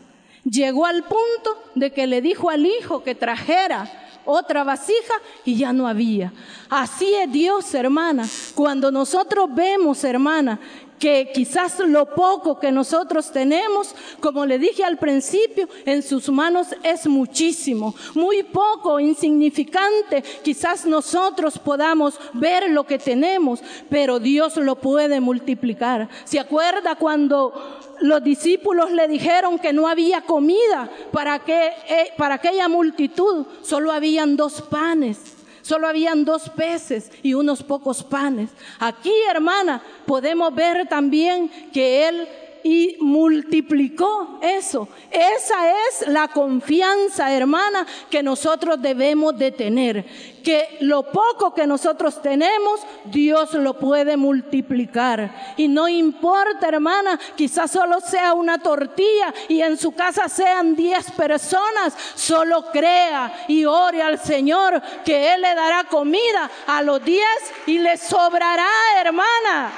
Llegó 0.43 0.85
al 0.85 1.01
punto 1.01 1.63
de 1.73 1.91
que 1.91 2.05
le 2.05 2.21
dijo 2.21 2.51
al 2.51 2.67
hijo 2.67 3.03
que 3.03 3.15
trajera 3.15 3.91
otra 4.25 4.63
vasija 4.63 5.13
y 5.43 5.57
ya 5.57 5.73
no 5.73 5.87
había. 5.87 6.33
Así 6.69 7.15
es 7.15 7.31
Dios, 7.31 7.73
hermana. 7.73 8.27
Cuando 8.53 8.91
nosotros 8.91 9.49
vemos, 9.53 10.03
hermana, 10.03 10.59
que 10.99 11.31
quizás 11.33 11.79
lo 11.79 12.13
poco 12.13 12.59
que 12.59 12.71
nosotros 12.71 13.31
tenemos, 13.31 13.93
como 14.19 14.45
le 14.45 14.57
dije 14.59 14.83
al 14.83 14.97
principio, 14.97 15.67
en 15.85 16.01
sus 16.01 16.29
manos 16.29 16.67
es 16.83 17.07
muchísimo, 17.07 17.95
muy 18.13 18.43
poco, 18.43 18.99
insignificante, 18.99 20.23
quizás 20.43 20.85
nosotros 20.85 21.59
podamos 21.59 22.19
ver 22.33 22.69
lo 22.69 22.85
que 22.85 22.97
tenemos, 22.97 23.61
pero 23.89 24.19
Dios 24.19 24.57
lo 24.57 24.75
puede 24.75 25.19
multiplicar. 25.19 26.09
¿Se 26.23 26.39
acuerda 26.39 26.95
cuando 26.95 27.79
los 28.01 28.23
discípulos 28.23 28.91
le 28.91 29.07
dijeron 29.07 29.59
que 29.59 29.73
no 29.73 29.87
había 29.87 30.21
comida 30.21 30.89
para, 31.11 31.39
que, 31.39 31.67
eh, 31.87 32.13
para 32.17 32.35
aquella 32.35 32.67
multitud? 32.67 33.45
Solo 33.61 33.91
habían 33.91 34.35
dos 34.35 34.61
panes. 34.61 35.34
Solo 35.65 35.87
habían 35.87 36.25
dos 36.25 36.47
peces 36.49 37.11
y 37.23 37.33
unos 37.33 37.63
pocos 37.63 38.03
panes. 38.03 38.51
Aquí, 38.77 39.11
hermana, 39.27 39.81
podemos 40.05 40.53
ver 40.53 40.87
también 40.87 41.49
que 41.73 42.07
Él 42.07 42.27
y 42.65 42.97
multiplicó 42.99 44.39
eso. 44.41 44.87
Esa 45.11 45.69
es 45.69 46.07
la 46.07 46.29
confianza, 46.29 47.31
hermana, 47.31 47.85
que 48.09 48.23
nosotros 48.23 48.81
debemos 48.81 49.37
de 49.37 49.51
tener. 49.51 50.03
Que 50.43 50.77
lo 50.79 51.03
poco 51.11 51.53
que 51.53 51.67
nosotros 51.67 52.23
tenemos, 52.23 52.79
Dios 53.03 53.53
lo 53.53 53.77
puede 53.77 54.17
multiplicar. 54.17 55.53
Y 55.57 55.67
no 55.67 55.87
importa, 55.87 56.67
hermana, 56.69 57.19
quizás 57.35 57.69
solo 57.69 57.99
sea 58.01 58.33
una 58.33 58.57
tortilla 58.57 59.31
y 59.47 59.61
en 59.61 59.77
su 59.77 59.91
casa 59.91 60.27
sean 60.27 60.75
diez 60.75 61.11
personas, 61.11 61.95
solo 62.15 62.71
crea 62.71 63.45
y 63.47 63.65
ore 63.65 64.01
al 64.01 64.17
Señor 64.17 64.81
que 65.05 65.35
Él 65.35 65.41
le 65.41 65.53
dará 65.53 65.83
comida 65.83 66.49
a 66.65 66.81
los 66.81 67.05
diez 67.05 67.53
y 67.67 67.77
le 67.77 67.95
sobrará, 67.97 68.67
hermana. 68.99 69.71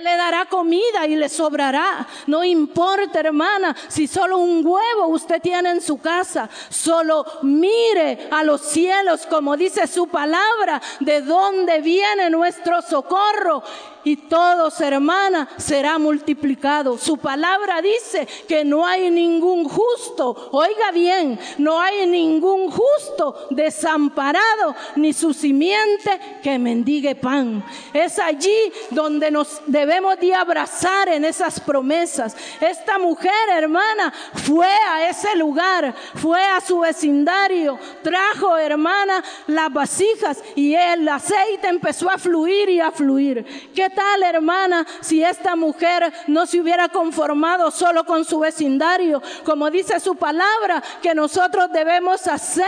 Le 0.00 0.16
dará 0.16 0.46
comida 0.46 1.06
y 1.06 1.14
le 1.14 1.28
sobrará. 1.28 2.06
No 2.26 2.42
importa, 2.42 3.20
hermana, 3.20 3.76
si 3.88 4.06
solo 4.06 4.38
un 4.38 4.64
huevo 4.66 5.06
usted 5.08 5.40
tiene 5.40 5.70
en 5.70 5.80
su 5.80 5.98
casa. 5.98 6.48
Solo 6.68 7.24
mire 7.42 8.28
a 8.30 8.42
los 8.42 8.62
cielos, 8.62 9.26
como 9.26 9.56
dice 9.56 9.86
su 9.86 10.08
palabra, 10.08 10.80
de 11.00 11.20
dónde 11.20 11.80
viene 11.80 12.30
nuestro 12.30 12.82
socorro 12.82 13.62
y 14.04 14.16
todos, 14.16 14.80
hermana, 14.80 15.48
será 15.56 15.98
multiplicado. 15.98 16.98
Su 16.98 17.16
palabra 17.16 17.80
dice 17.80 18.28
que 18.46 18.64
no 18.64 18.86
hay 18.86 19.10
ningún 19.10 19.64
justo, 19.68 20.50
oiga 20.52 20.90
bien, 20.92 21.38
no 21.58 21.80
hay 21.80 22.06
ningún 22.06 22.70
justo 22.70 23.48
desamparado, 23.50 24.76
ni 24.96 25.12
su 25.12 25.32
simiente 25.32 26.20
que 26.42 26.58
mendigue 26.58 27.14
pan. 27.14 27.64
Es 27.92 28.18
allí 28.18 28.72
donde 28.90 29.30
nos 29.30 29.62
debemos 29.66 30.18
de 30.20 30.34
abrazar 30.34 31.08
en 31.08 31.24
esas 31.24 31.58
promesas. 31.60 32.36
Esta 32.60 32.98
mujer, 32.98 33.32
hermana, 33.50 34.12
fue 34.34 34.68
a 34.68 35.08
ese 35.08 35.34
lugar, 35.36 35.94
fue 36.14 36.42
a 36.42 36.60
su 36.60 36.80
vecindario, 36.80 37.78
trajo, 38.02 38.56
hermana, 38.56 39.24
las 39.46 39.72
vasijas 39.72 40.42
y 40.54 40.74
el 40.74 41.08
aceite 41.08 41.68
empezó 41.68 42.10
a 42.10 42.18
fluir 42.18 42.68
y 42.68 42.80
a 42.80 42.90
fluir. 42.90 43.72
¿Qué 43.74 43.93
tal, 43.94 44.22
hermana, 44.22 44.86
si 45.00 45.22
esta 45.22 45.56
mujer 45.56 46.12
no 46.26 46.46
se 46.46 46.60
hubiera 46.60 46.88
conformado 46.88 47.70
solo 47.70 48.04
con 48.04 48.24
su 48.24 48.38
vecindario? 48.38 49.22
Como 49.44 49.70
dice 49.70 50.00
su 50.00 50.16
palabra, 50.16 50.82
que 51.02 51.14
nosotros 51.14 51.70
debemos 51.72 52.26
hacer 52.26 52.64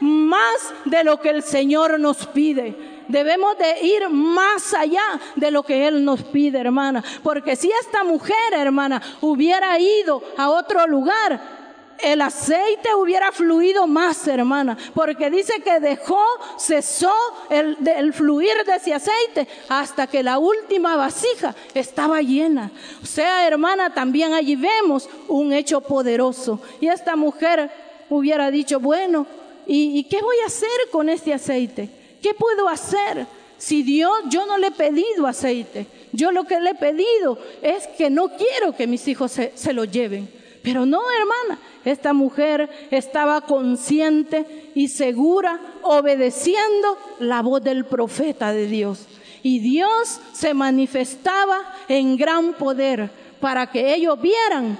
más 0.00 0.74
de 0.84 1.04
lo 1.04 1.20
que 1.20 1.30
el 1.30 1.42
Señor 1.42 1.98
nos 2.00 2.26
pide. 2.26 3.00
Debemos 3.08 3.58
de 3.58 3.86
ir 3.86 4.08
más 4.08 4.72
allá 4.72 5.02
de 5.34 5.50
lo 5.50 5.64
que 5.64 5.88
Él 5.88 6.04
nos 6.04 6.22
pide, 6.22 6.60
hermana. 6.60 7.02
Porque 7.22 7.56
si 7.56 7.70
esta 7.80 8.04
mujer, 8.04 8.36
hermana, 8.52 9.02
hubiera 9.20 9.78
ido 9.78 10.22
a 10.36 10.50
otro 10.50 10.86
lugar, 10.86 11.59
el 12.02 12.20
aceite 12.20 12.94
hubiera 12.94 13.32
fluido 13.32 13.86
más, 13.86 14.26
hermana, 14.26 14.76
porque 14.94 15.30
dice 15.30 15.60
que 15.62 15.80
dejó, 15.80 16.22
cesó 16.58 17.12
el, 17.48 17.76
el, 17.96 18.12
fluir 18.12 18.64
de 18.66 18.74
ese 18.74 18.94
aceite 18.94 19.48
hasta 19.68 20.06
que 20.06 20.22
la 20.22 20.38
última 20.38 20.96
vasija 20.96 21.54
estaba 21.74 22.20
llena. 22.22 22.70
O 23.02 23.06
sea, 23.06 23.46
hermana, 23.46 23.92
también 23.92 24.32
allí 24.32 24.56
vemos 24.56 25.08
un 25.28 25.52
hecho 25.52 25.80
poderoso. 25.80 26.60
Y 26.80 26.88
esta 26.88 27.16
mujer 27.16 27.70
hubiera 28.08 28.50
dicho, 28.50 28.80
bueno, 28.80 29.26
¿y, 29.66 29.98
y 29.98 30.04
qué 30.04 30.20
voy 30.20 30.36
a 30.42 30.46
hacer 30.46 30.68
con 30.90 31.08
este 31.08 31.32
aceite? 31.32 31.88
¿Qué 32.22 32.34
puedo 32.34 32.68
hacer? 32.68 33.26
Si 33.58 33.82
Dios, 33.82 34.12
yo 34.28 34.46
no 34.46 34.56
le 34.56 34.68
he 34.68 34.70
pedido 34.70 35.26
aceite, 35.26 35.86
yo 36.12 36.32
lo 36.32 36.44
que 36.44 36.60
le 36.60 36.70
he 36.70 36.74
pedido 36.74 37.38
es 37.60 37.86
que 37.88 38.08
no 38.08 38.30
quiero 38.30 38.74
que 38.74 38.86
mis 38.86 39.06
hijos 39.06 39.32
se, 39.32 39.52
se 39.54 39.74
lo 39.74 39.84
lleven. 39.84 40.39
Pero 40.62 40.84
no, 40.84 41.00
hermana, 41.10 41.58
esta 41.84 42.12
mujer 42.12 42.68
estaba 42.90 43.40
consciente 43.40 44.70
y 44.74 44.88
segura, 44.88 45.58
obedeciendo 45.82 46.98
la 47.18 47.40
voz 47.42 47.62
del 47.62 47.84
profeta 47.84 48.52
de 48.52 48.66
Dios. 48.66 49.06
Y 49.42 49.60
Dios 49.60 50.20
se 50.32 50.52
manifestaba 50.52 51.58
en 51.88 52.16
gran 52.16 52.52
poder 52.54 53.10
para 53.40 53.70
que 53.70 53.94
ellos 53.94 54.20
vieran 54.20 54.76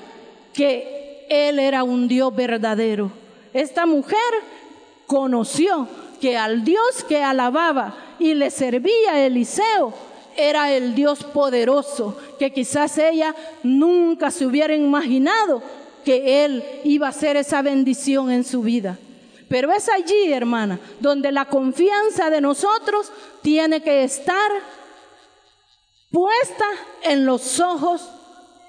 que 0.52 1.26
Él 1.30 1.58
era 1.58 1.82
un 1.82 2.08
Dios 2.08 2.34
verdadero. 2.34 3.10
Esta 3.54 3.86
mujer 3.86 4.18
conoció 5.06 5.88
que 6.20 6.36
al 6.36 6.62
Dios 6.62 7.04
que 7.08 7.22
alababa 7.22 7.94
y 8.18 8.34
le 8.34 8.50
servía 8.50 9.24
Eliseo 9.24 9.94
era 10.48 10.72
el 10.72 10.94
Dios 10.94 11.24
poderoso, 11.24 12.16
que 12.38 12.52
quizás 12.52 12.96
ella 12.98 13.34
nunca 13.62 14.30
se 14.30 14.46
hubiera 14.46 14.74
imaginado 14.74 15.62
que 16.04 16.44
Él 16.44 16.64
iba 16.84 17.06
a 17.06 17.10
hacer 17.10 17.36
esa 17.36 17.62
bendición 17.62 18.30
en 18.30 18.44
su 18.44 18.62
vida. 18.62 18.98
Pero 19.48 19.72
es 19.72 19.88
allí, 19.88 20.32
hermana, 20.32 20.78
donde 21.00 21.32
la 21.32 21.46
confianza 21.46 22.30
de 22.30 22.40
nosotros 22.40 23.10
tiene 23.42 23.82
que 23.82 24.04
estar 24.04 24.50
puesta 26.10 26.64
en 27.02 27.26
los 27.26 27.58
ojos 27.60 28.08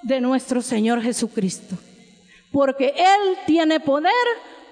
de 0.01 0.19
nuestro 0.21 0.61
Señor 0.61 1.01
Jesucristo. 1.01 1.75
Porque 2.51 2.93
Él 2.97 3.37
tiene 3.45 3.79
poder 3.79 4.11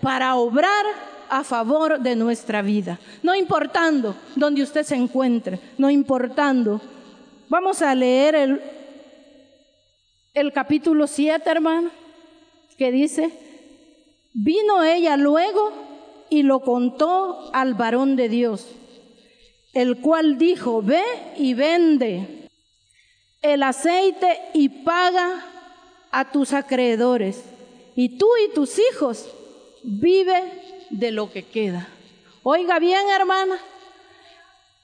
para 0.01 0.35
obrar 0.35 0.85
a 1.29 1.43
favor 1.43 1.99
de 1.99 2.15
nuestra 2.15 2.61
vida. 2.61 2.99
No 3.23 3.35
importando 3.35 4.15
donde 4.35 4.63
usted 4.63 4.83
se 4.83 4.95
encuentre, 4.95 5.59
no 5.77 5.89
importando. 5.89 6.81
Vamos 7.47 7.81
a 7.81 7.93
leer 7.95 8.35
el, 8.35 8.61
el 10.33 10.51
capítulo 10.53 11.07
7, 11.07 11.49
hermano 11.49 11.91
que 12.79 12.93
dice, 12.93 13.29
vino 14.33 14.85
ella 14.85 15.17
luego 15.17 15.73
y 16.29 16.43
lo 16.43 16.61
contó 16.61 17.51
al 17.51 17.73
varón 17.73 18.15
de 18.15 18.29
Dios, 18.29 18.67
el 19.73 19.99
cual 19.99 20.37
dijo, 20.37 20.81
ve 20.81 21.03
y 21.35 21.53
vende 21.53 22.47
el 23.41 23.63
aceite 23.63 24.39
y 24.53 24.69
paga 24.69 25.45
a 26.09 26.31
tus 26.31 26.53
acreedores 26.53 27.43
y 27.97 28.17
tú 28.17 28.27
y 28.47 28.53
tus 28.53 28.79
hijos 28.79 29.27
vive 29.83 30.41
de 30.89 31.11
lo 31.11 31.31
que 31.31 31.43
queda. 31.43 31.87
Oiga 32.43 32.79
bien, 32.79 33.09
hermana, 33.09 33.57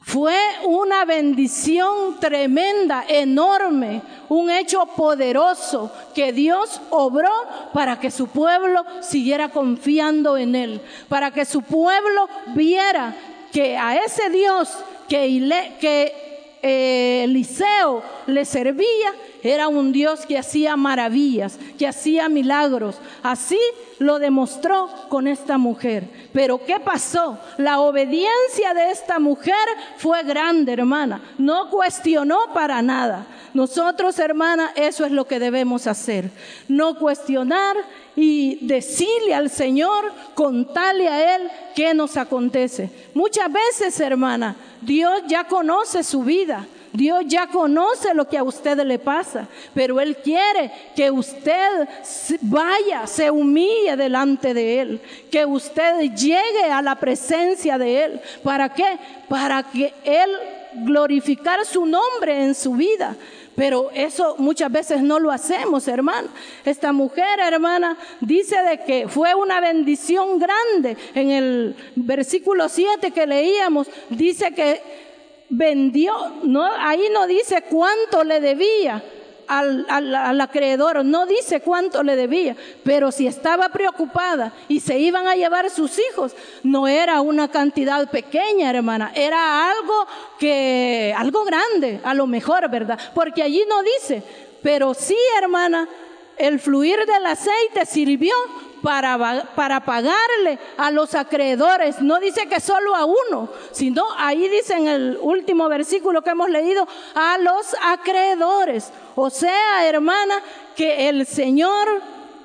fue 0.05 0.37
una 0.65 1.03
bendición 1.03 2.19
tremenda, 2.19 3.05
enorme, 3.07 4.03
un 4.29 4.51
hecho 4.51 4.85
poderoso 4.85 5.91
que 6.13 6.31
Dios 6.31 6.79
obró 6.91 7.31
para 7.73 7.99
que 7.99 8.11
su 8.11 8.27
pueblo 8.27 8.85
siguiera 9.01 9.49
confiando 9.49 10.37
en 10.37 10.53
Él, 10.53 10.81
para 11.09 11.31
que 11.31 11.43
su 11.43 11.63
pueblo 11.63 12.29
viera 12.53 13.15
que 13.51 13.77
a 13.77 13.95
ese 13.95 14.29
Dios 14.29 14.77
que, 15.09 16.13
eh, 16.61 17.23
Eliseo 17.23 18.03
le 18.27 18.45
servía, 18.45 19.11
era 19.45 19.67
un 19.67 19.91
Dios 19.91 20.25
que 20.25 20.39
hacía 20.39 20.75
maravillas, 20.75 21.59
que 21.77 21.87
hacía 21.87 22.29
milagros. 22.29 22.95
Así 23.21 23.59
lo 23.99 24.17
demostró 24.17 24.89
con 25.07 25.27
esta 25.27 25.59
mujer. 25.59 26.09
Pero 26.33 26.65
¿qué 26.65 26.79
pasó? 26.79 27.37
La 27.57 27.79
obediencia 27.79 28.73
de 28.73 28.89
esta 28.89 29.19
mujer 29.19 29.53
fue 29.97 30.23
grande, 30.23 30.73
hermana. 30.73 31.21
No 31.37 31.69
cuestionó 31.69 32.39
para 32.55 32.81
nada. 32.81 33.27
Nosotros, 33.53 34.17
hermana, 34.17 34.71
eso 34.75 35.05
es 35.05 35.11
lo 35.11 35.27
que 35.27 35.39
debemos 35.39 35.85
hacer. 35.85 36.31
No 36.67 36.97
cuestionar 36.97 37.77
y 38.15 38.65
decirle 38.65 39.35
al 39.35 39.51
Señor, 39.51 40.11
contarle 40.33 41.07
a 41.07 41.35
Él 41.35 41.51
qué 41.75 41.93
nos 41.93 42.17
acontece. 42.17 42.89
Muchas 43.13 43.51
veces, 43.51 43.99
hermana, 43.99 44.55
Dios 44.81 45.21
ya 45.27 45.43
conoce 45.43 46.03
su 46.03 46.23
vida. 46.23 46.65
Dios 46.95 47.23
ya 47.27 47.47
conoce 47.47 48.13
lo 48.13 48.27
que 48.27 48.37
a 48.37 48.43
usted 48.43 48.77
le 48.79 48.99
pasa, 48.99 49.47
pero 49.73 49.99
Él 49.99 50.17
quiere 50.17 50.71
que 50.95 51.11
usted 51.11 51.87
vaya, 52.41 53.05
se 53.07 53.29
humille 53.29 53.95
delante 53.97 54.53
de 54.53 54.79
Él, 54.79 55.01
que 55.31 55.45
usted 55.45 56.11
llegue 56.13 56.65
a 56.71 56.81
la 56.81 56.95
presencia 56.95 57.77
de 57.77 58.03
Él. 58.03 58.21
¿Para 58.43 58.69
qué? 58.69 58.97
Para 59.27 59.63
que 59.63 59.93
Él 60.03 60.29
glorificar 60.83 61.65
su 61.65 61.85
nombre 61.85 62.43
en 62.43 62.55
su 62.55 62.73
vida. 62.73 63.15
Pero 63.55 63.89
eso 63.93 64.35
muchas 64.37 64.69
veces 64.69 65.01
no 65.01 65.17
lo 65.17 65.31
hacemos, 65.31 65.87
hermano. 65.87 66.27
Esta 66.65 66.91
mujer, 66.91 67.39
hermana, 67.39 67.97
dice 68.19 68.61
de 68.61 68.79
que 68.79 69.07
fue 69.07 69.33
una 69.33 69.61
bendición 69.61 70.39
grande. 70.39 70.97
En 71.13 71.31
el 71.31 71.75
versículo 71.95 72.67
7 72.67 73.11
que 73.11 73.25
leíamos, 73.25 73.87
dice 74.09 74.51
que 74.53 75.04
vendió, 75.49 76.13
no, 76.43 76.63
ahí 76.63 77.07
no 77.11 77.27
dice 77.27 77.63
cuánto 77.69 78.23
le 78.23 78.39
debía 78.39 79.03
al, 79.47 79.85
al, 79.89 80.41
acreedor, 80.41 81.05
no 81.05 81.25
dice 81.25 81.61
cuánto 81.61 82.03
le 82.03 82.15
debía, 82.15 82.55
pero 82.83 83.11
si 83.11 83.27
estaba 83.27 83.69
preocupada 83.69 84.53
y 84.67 84.79
se 84.79 84.97
iban 84.97 85.27
a 85.27 85.35
llevar 85.35 85.69
sus 85.69 85.99
hijos, 85.99 86.35
no 86.63 86.87
era 86.87 87.21
una 87.21 87.47
cantidad 87.49 88.09
pequeña, 88.09 88.69
hermana, 88.69 89.11
era 89.15 89.71
algo 89.71 90.07
que, 90.39 91.13
algo 91.15 91.43
grande, 91.43 91.99
a 92.03 92.13
lo 92.13 92.27
mejor, 92.27 92.69
¿verdad? 92.69 92.99
Porque 93.13 93.43
allí 93.43 93.63
no 93.69 93.83
dice, 93.83 94.23
pero 94.63 94.93
sí, 94.93 95.17
hermana, 95.37 95.87
el 96.37 96.59
fluir 96.59 96.97
del 97.05 97.25
aceite 97.25 97.85
sirvió 97.85 98.33
para, 98.85 99.49
para 99.55 99.83
pagarle 99.83 100.59
a 100.77 100.91
los 100.91 101.15
acreedores. 101.15 102.01
No 102.01 102.19
dice 102.19 102.47
que 102.47 102.59
solo 102.59 102.95
a 102.95 103.03
uno, 103.05 103.49
sino 103.71 104.05
ahí 104.15 104.47
dice 104.47 104.75
en 104.75 104.87
el 104.87 105.17
último 105.19 105.67
versículo 105.67 106.21
que 106.21 106.29
hemos 106.29 106.51
leído, 106.51 106.87
a 107.15 107.39
los 107.39 107.75
acreedores. 107.81 108.91
O 109.15 109.31
sea, 109.31 109.87
hermana, 109.87 110.35
que 110.75 111.09
el 111.09 111.25
Señor 111.25 111.87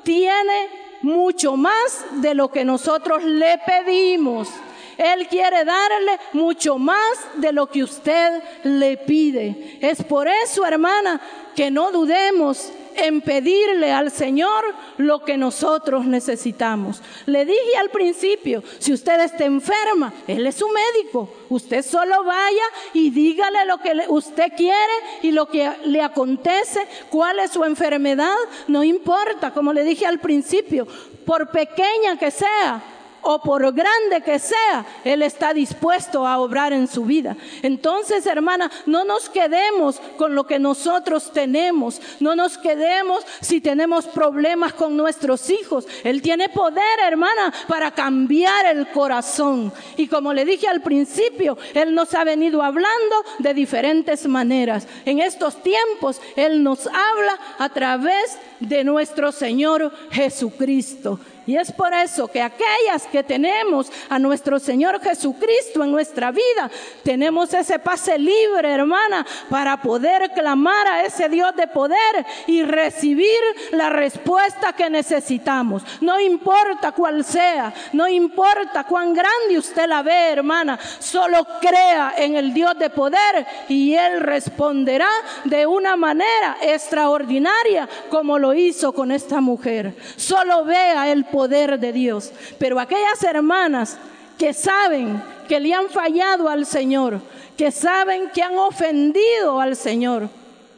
tiene 0.03 0.71
mucho 1.03 1.59
más 1.59 2.07
de 2.23 2.33
lo 2.33 2.49
que 2.49 2.65
nosotros 2.65 3.23
le 3.23 3.59
pedimos. 3.59 4.49
Él 4.97 5.29
quiere 5.29 5.67
darle 5.67 6.19
mucho 6.33 6.79
más 6.79 7.19
de 7.35 7.53
lo 7.53 7.67
que 7.67 7.83
usted 7.83 8.43
le 8.65 8.97
pide. 8.97 9.79
Es 9.83 10.03
por 10.05 10.27
eso, 10.27 10.65
hermana, 10.65 11.21
que 11.55 11.71
no 11.71 11.93
dudemos 11.93 12.73
en 13.07 13.21
pedirle 13.21 13.93
al 13.93 14.11
Señor 14.11 14.65
lo 14.97 15.25
que 15.25 15.37
nosotros 15.37 16.07
necesitamos. 16.07 17.03
Le 17.27 17.45
dije 17.45 17.77
al 17.79 17.91
principio, 17.91 18.63
si 18.79 18.93
usted 18.93 19.21
está 19.21 19.45
enferma, 19.45 20.13
Él 20.27 20.47
es 20.47 20.57
su 20.57 20.67
médico. 20.69 21.29
Usted 21.49 21.85
solo 21.85 22.25
vaya 22.25 22.63
y 22.93 23.11
dígale 23.11 23.65
lo 23.67 23.79
que 23.79 23.93
usted 24.09 24.53
quiere 24.57 24.93
y 25.23 25.33
lo 25.33 25.47
que 25.47 25.71
le 25.85 26.03
acontece, 26.03 26.81
cuál 27.11 27.39
es 27.41 27.51
su 27.51 27.65
enfermedad, 27.65 28.35
no 28.69 28.85
importa, 28.85 29.53
como 29.53 29.73
le 29.73 29.85
dije 29.85 30.07
al 30.07 30.21
principio, 30.21 30.87
por 31.25 31.51
pequeña 31.51 32.19
que 32.19 32.31
sea, 32.31 32.83
o 33.23 33.41
por 33.43 33.73
grande 33.73 34.23
que 34.25 34.39
sea, 34.39 34.87
Él 35.05 35.23
está 35.23 35.53
dispuesto 35.53 36.27
a 36.27 36.39
obrar 36.39 36.73
en 36.73 36.89
su 36.89 37.05
vida. 37.05 37.37
Entonces, 37.63 38.27
hermana, 38.27 38.71
no 38.87 39.05
nos 39.05 39.29
quedemos 39.29 40.01
con 40.17 40.35
lo 40.35 40.47
que 40.47 40.59
nosotros 40.59 41.33
tenemos, 41.33 42.01
no 42.21 42.35
nos 42.35 42.59
quedemos 42.59 43.25
si 43.41 43.61
tenemos 43.61 44.07
problemas 44.07 44.73
con 44.73 44.97
nuestros 44.97 45.51
hijos. 45.51 45.87
Él 46.05 46.23
tiene 46.23 46.49
poder, 46.49 47.01
hermana, 47.07 47.53
para 47.69 47.91
cambiar 47.91 48.67
el 48.67 48.89
corazón. 48.89 49.73
Y 49.97 50.07
como 50.09 50.33
le 50.33 50.45
dije 50.45 50.69
al 50.69 50.81
principio, 50.81 51.57
Él 51.75 51.95
nos 51.95 52.15
ha 52.15 52.25
venido 52.25 52.63
hablando 52.63 53.17
de 53.39 53.55
diferentes 53.55 54.27
maneras. 54.27 54.87
En 55.05 55.21
estos 55.21 55.63
tiempos, 55.63 56.21
Él 56.37 56.63
nos 56.63 56.87
habla 56.87 57.39
a 57.59 57.69
través 57.69 58.39
de 58.61 58.85
nuestro 58.85 59.33
Señor 59.33 59.93
Jesucristo. 60.11 61.19
Y 61.51 61.57
es 61.57 61.73
por 61.73 61.93
eso 61.93 62.29
que 62.29 62.41
aquellas 62.41 63.09
que 63.11 63.25
tenemos 63.25 63.91
a 64.09 64.21
nuestro 64.21 64.61
Señor 64.61 65.01
Jesucristo 65.01 65.83
en 65.83 65.91
nuestra 65.91 66.31
vida, 66.31 66.71
tenemos 67.03 67.53
ese 67.53 67.81
pase 67.81 68.17
libre, 68.21 68.71
hermana, 68.71 69.27
para 69.49 69.83
poder 69.83 70.31
clamar 70.33 70.87
a 70.87 71.05
ese 71.05 71.29
Dios 71.29 71.57
de 71.57 71.67
poder 71.67 72.25
y 72.47 72.63
recibir 72.63 73.41
la 73.73 73.91
respuesta 73.91 74.75
que 74.75 74.89
necesitamos. 74.89 75.83
No 76.01 76.21
importa 76.21 76.93
cuál 76.93 77.25
sea, 77.25 77.75
no 77.95 78.07
importa 78.07 78.85
cuán 78.85 79.13
grande 79.13 79.59
usted 79.59 79.89
la 79.89 80.05
ve, 80.05 80.29
hermana, 80.31 80.79
solo 81.01 81.45
crea 81.61 82.15
en 82.17 82.37
el 82.37 82.55
Dios 82.55 82.79
de 82.79 82.91
poder 82.91 83.45
y 83.69 83.97
Él 83.97 84.21
responderá 84.21 85.11
de 85.43 85.67
una 85.67 85.97
manera 85.97 86.59
extraordinaria 86.63 87.89
como 88.09 88.39
lo 88.39 88.55
hizo 88.55 88.93
con 88.93 89.11
esta 89.11 89.41
mujer. 89.41 89.97
Solo 90.15 90.65
vea 90.65 91.11
el 91.11 91.25
poder 91.25 91.40
poder 91.41 91.81
de 91.81 91.91
Dios. 91.91 92.31
Pero 92.59 92.79
aquellas 92.79 93.23
hermanas 93.23 93.97
que 94.37 94.53
saben 94.53 95.23
que 95.49 95.59
le 95.59 95.73
han 95.73 95.89
fallado 95.89 96.51
al 96.51 96.67
Señor, 96.67 97.19
que 97.57 97.71
saben 97.71 98.29
que 98.29 98.43
han 98.43 98.59
ofendido 98.59 99.59
al 99.59 99.75
Señor, 99.75 100.29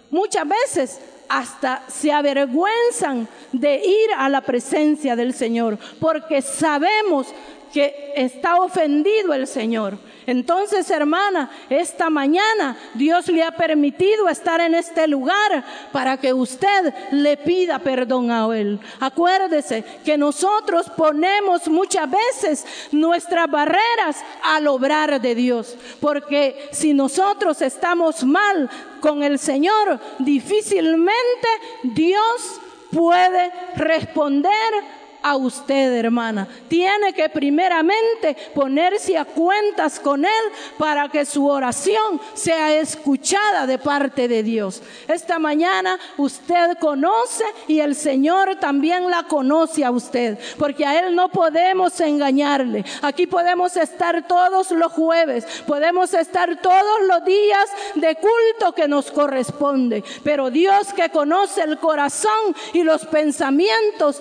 muchas 0.08 0.44
veces 0.46 1.00
hasta 1.28 1.82
se 1.88 2.12
avergüenzan 2.12 3.26
de 3.50 3.74
ir 3.84 4.10
a 4.16 4.28
la 4.28 4.40
presencia 4.40 5.16
del 5.16 5.34
Señor, 5.34 5.78
porque 5.98 6.40
sabemos 6.42 7.26
que 7.72 8.12
está 8.14 8.56
ofendido 8.56 9.32
el 9.32 9.46
Señor. 9.46 9.96
Entonces, 10.26 10.88
hermana, 10.90 11.50
esta 11.68 12.10
mañana 12.10 12.76
Dios 12.94 13.28
le 13.28 13.42
ha 13.42 13.50
permitido 13.50 14.28
estar 14.28 14.60
en 14.60 14.74
este 14.74 15.08
lugar 15.08 15.64
para 15.90 16.16
que 16.18 16.32
usted 16.32 16.94
le 17.10 17.36
pida 17.36 17.78
perdón 17.78 18.30
a 18.30 18.46
Él. 18.56 18.78
Acuérdese 19.00 19.84
que 20.04 20.16
nosotros 20.16 20.90
ponemos 20.96 21.66
muchas 21.68 22.08
veces 22.10 22.66
nuestras 22.92 23.50
barreras 23.50 24.22
al 24.44 24.68
obrar 24.68 25.20
de 25.20 25.34
Dios, 25.34 25.76
porque 26.00 26.68
si 26.72 26.94
nosotros 26.94 27.62
estamos 27.62 28.22
mal 28.22 28.70
con 29.00 29.22
el 29.22 29.38
Señor, 29.38 29.98
difícilmente 30.18 31.48
Dios 31.82 32.60
puede 32.92 33.50
responder 33.74 35.01
a 35.22 35.36
usted, 35.36 35.92
hermana. 35.94 36.48
Tiene 36.68 37.12
que 37.12 37.28
primeramente 37.28 38.36
ponerse 38.54 39.16
a 39.16 39.24
cuentas 39.24 40.00
con 40.00 40.24
Él 40.24 40.30
para 40.78 41.08
que 41.08 41.24
su 41.24 41.46
oración 41.46 42.20
sea 42.34 42.74
escuchada 42.74 43.66
de 43.66 43.78
parte 43.78 44.28
de 44.28 44.42
Dios. 44.42 44.82
Esta 45.08 45.38
mañana 45.38 45.98
usted 46.16 46.78
conoce 46.78 47.44
y 47.68 47.80
el 47.80 47.94
Señor 47.94 48.56
también 48.56 49.10
la 49.10 49.24
conoce 49.24 49.84
a 49.84 49.90
usted, 49.90 50.38
porque 50.58 50.84
a 50.84 50.98
Él 50.98 51.14
no 51.14 51.28
podemos 51.28 51.98
engañarle. 52.00 52.84
Aquí 53.02 53.26
podemos 53.26 53.76
estar 53.76 54.26
todos 54.26 54.70
los 54.72 54.92
jueves, 54.92 55.46
podemos 55.66 56.12
estar 56.14 56.60
todos 56.60 57.02
los 57.06 57.24
días 57.24 57.70
de 57.94 58.16
culto 58.16 58.74
que 58.74 58.88
nos 58.88 59.10
corresponde, 59.10 60.04
pero 60.22 60.50
Dios 60.50 60.92
que 60.92 61.10
conoce 61.10 61.62
el 61.62 61.78
corazón 61.78 62.54
y 62.72 62.82
los 62.82 63.06
pensamientos, 63.06 64.20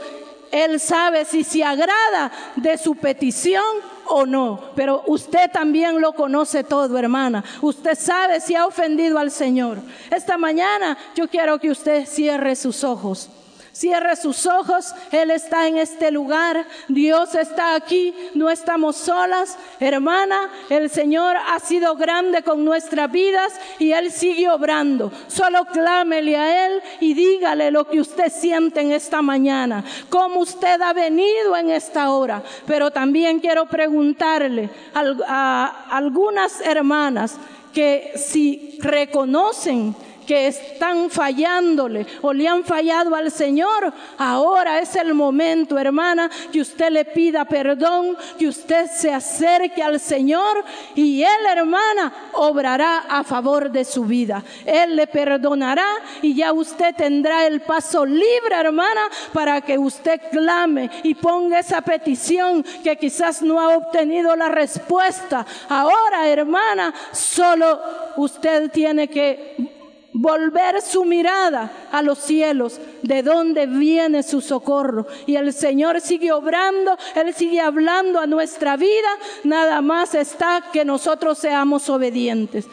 él 0.52 0.80
sabe 0.80 1.26
si 1.26 1.44
se 1.44 1.64
agrada 1.64 2.32
de 2.56 2.78
su 2.78 2.96
petición 2.96 3.64
o 4.08 4.26
no. 4.26 4.72
Pero 4.76 5.04
usted 5.08 5.50
también 5.52 6.02
lo 6.02 6.14
conoce 6.14 6.64
todo, 6.64 6.98
hermana. 6.98 7.44
Usted 7.62 7.98
sabe 7.98 8.40
si 8.42 8.56
ha 8.56 8.68
ofendido 8.68 9.18
al 9.18 9.32
Señor. 9.32 9.80
Esta 10.10 10.38
mañana 10.38 10.98
yo 11.16 11.28
quiero 11.28 11.60
que 11.60 11.72
usted 11.72 12.06
cierre 12.06 12.56
sus 12.56 12.84
ojos. 12.84 13.30
Cierre 13.74 14.18
sus 14.18 14.46
ojos, 14.46 14.94
Él 15.12 15.32
está 15.32 15.66
en 15.66 15.78
este 15.78 16.12
lugar, 16.12 16.66
Dios 16.90 17.36
está 17.36 17.74
aquí, 17.74 18.14
no 18.34 18.50
estamos 18.50 18.98
solas. 18.98 19.58
Hermana, 19.80 20.52
el 20.70 20.90
Señor 20.90 21.38
ha 21.38 21.58
sido 21.60 21.96
grande 21.96 22.44
con 22.44 22.66
nuestras 22.66 23.10
vidas 23.10 23.54
y 23.80 23.94
Él 23.94 24.12
sigue 24.12 24.50
obrando. 24.50 25.10
Solo 25.28 25.66
clámele 25.66 26.36
a 26.36 26.68
Él 26.68 26.82
y 27.00 27.14
dígale 27.14 27.72
lo 27.72 27.88
que 27.88 28.02
usted 28.02 28.30
siente 28.30 28.82
en 28.82 28.92
esta 28.92 29.22
mañana, 29.22 29.86
cómo 30.10 30.42
usted 30.42 30.82
ha 30.82 30.92
venido 30.92 31.56
en 31.56 31.70
esta 31.70 32.12
hora. 32.12 32.44
Pero 32.68 32.92
también 32.92 33.40
quiero 33.40 33.68
preguntarle 33.68 34.70
a, 34.94 35.02
a 35.28 35.96
algunas 35.96 36.60
hermanas 36.60 37.38
que 37.74 38.12
si 38.18 38.78
reconocen 38.82 39.96
que 40.26 40.48
están 40.48 41.10
fallándole 41.10 42.06
o 42.22 42.34
le 42.34 42.48
han 42.48 42.64
fallado 42.64 43.16
al 43.16 43.32
Señor, 43.32 43.94
ahora 44.18 44.80
es 44.80 44.96
el 44.96 45.14
momento, 45.14 45.78
hermana, 45.78 46.30
que 46.52 46.62
usted 46.62 46.90
le 46.92 47.06
pida 47.06 47.46
perdón, 47.46 48.18
que 48.38 48.48
usted 48.48 48.88
se 48.88 49.14
acerque 49.14 49.82
al 49.84 50.00
Señor 50.00 50.64
y 50.96 51.24
Él, 51.24 51.46
hermana, 51.50 52.14
obrará 52.34 53.06
a 53.10 53.24
favor 53.24 53.72
de 53.72 53.86
su 53.86 54.06
vida. 54.06 54.44
Él 54.66 54.96
le 54.96 55.08
perdonará 55.08 55.88
y 56.22 56.34
ya 56.34 56.54
usted 56.54 56.96
tendrá 56.96 57.46
el 57.48 57.62
paso 57.62 58.06
libre, 58.06 58.56
hermana, 58.56 59.02
para 59.34 59.62
que 59.62 59.78
usted 59.78 60.22
clame 60.32 60.90
y 61.04 61.16
ponga 61.16 61.60
esa 61.60 61.82
petición 61.82 62.64
que 62.84 62.98
quizás 62.98 63.42
no 63.42 63.60
ha 63.60 63.76
obtenido 63.76 64.36
la 64.36 64.50
respuesta. 64.50 65.46
Ahora, 65.70 66.28
hermana, 66.28 66.94
solo 67.12 67.80
usted 68.18 68.72
tiene 68.72 69.08
que 69.08 69.81
volver 70.14 70.82
su 70.82 71.06
mirada 71.06 71.72
a 71.92 72.02
los 72.02 72.20
cielos, 72.20 72.80
de 73.02 73.24
donde 73.24 73.66
viene 73.66 74.24
su 74.24 74.42
socorro. 74.42 75.08
Y 75.26 75.36
el 75.36 75.54
Señor 75.54 76.02
sigue 76.02 76.32
obrando, 76.32 76.98
Él 77.16 77.34
sigue 77.34 77.60
hablando 77.62 78.20
a 78.20 78.28
nuestra 78.28 78.78
vida, 78.78 79.10
nada 79.44 79.82
más 79.82 80.16
está 80.16 80.64
que 80.72 80.86
nosotros 80.86 81.38
seamos 81.38 81.90
obedientes. 81.90 82.68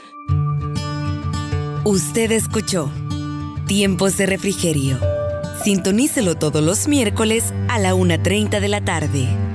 Usted 1.84 2.32
escuchó 2.32 2.90
Tiempos 3.66 4.16
de 4.18 4.26
Refrigerio. 4.26 4.98
Sintonícelo 5.62 6.36
todos 6.36 6.62
los 6.62 6.86
miércoles 6.88 7.52
a 7.68 7.78
la 7.78 7.94
1.30 7.94 8.60
de 8.60 8.68
la 8.68 8.84
tarde. 8.84 9.47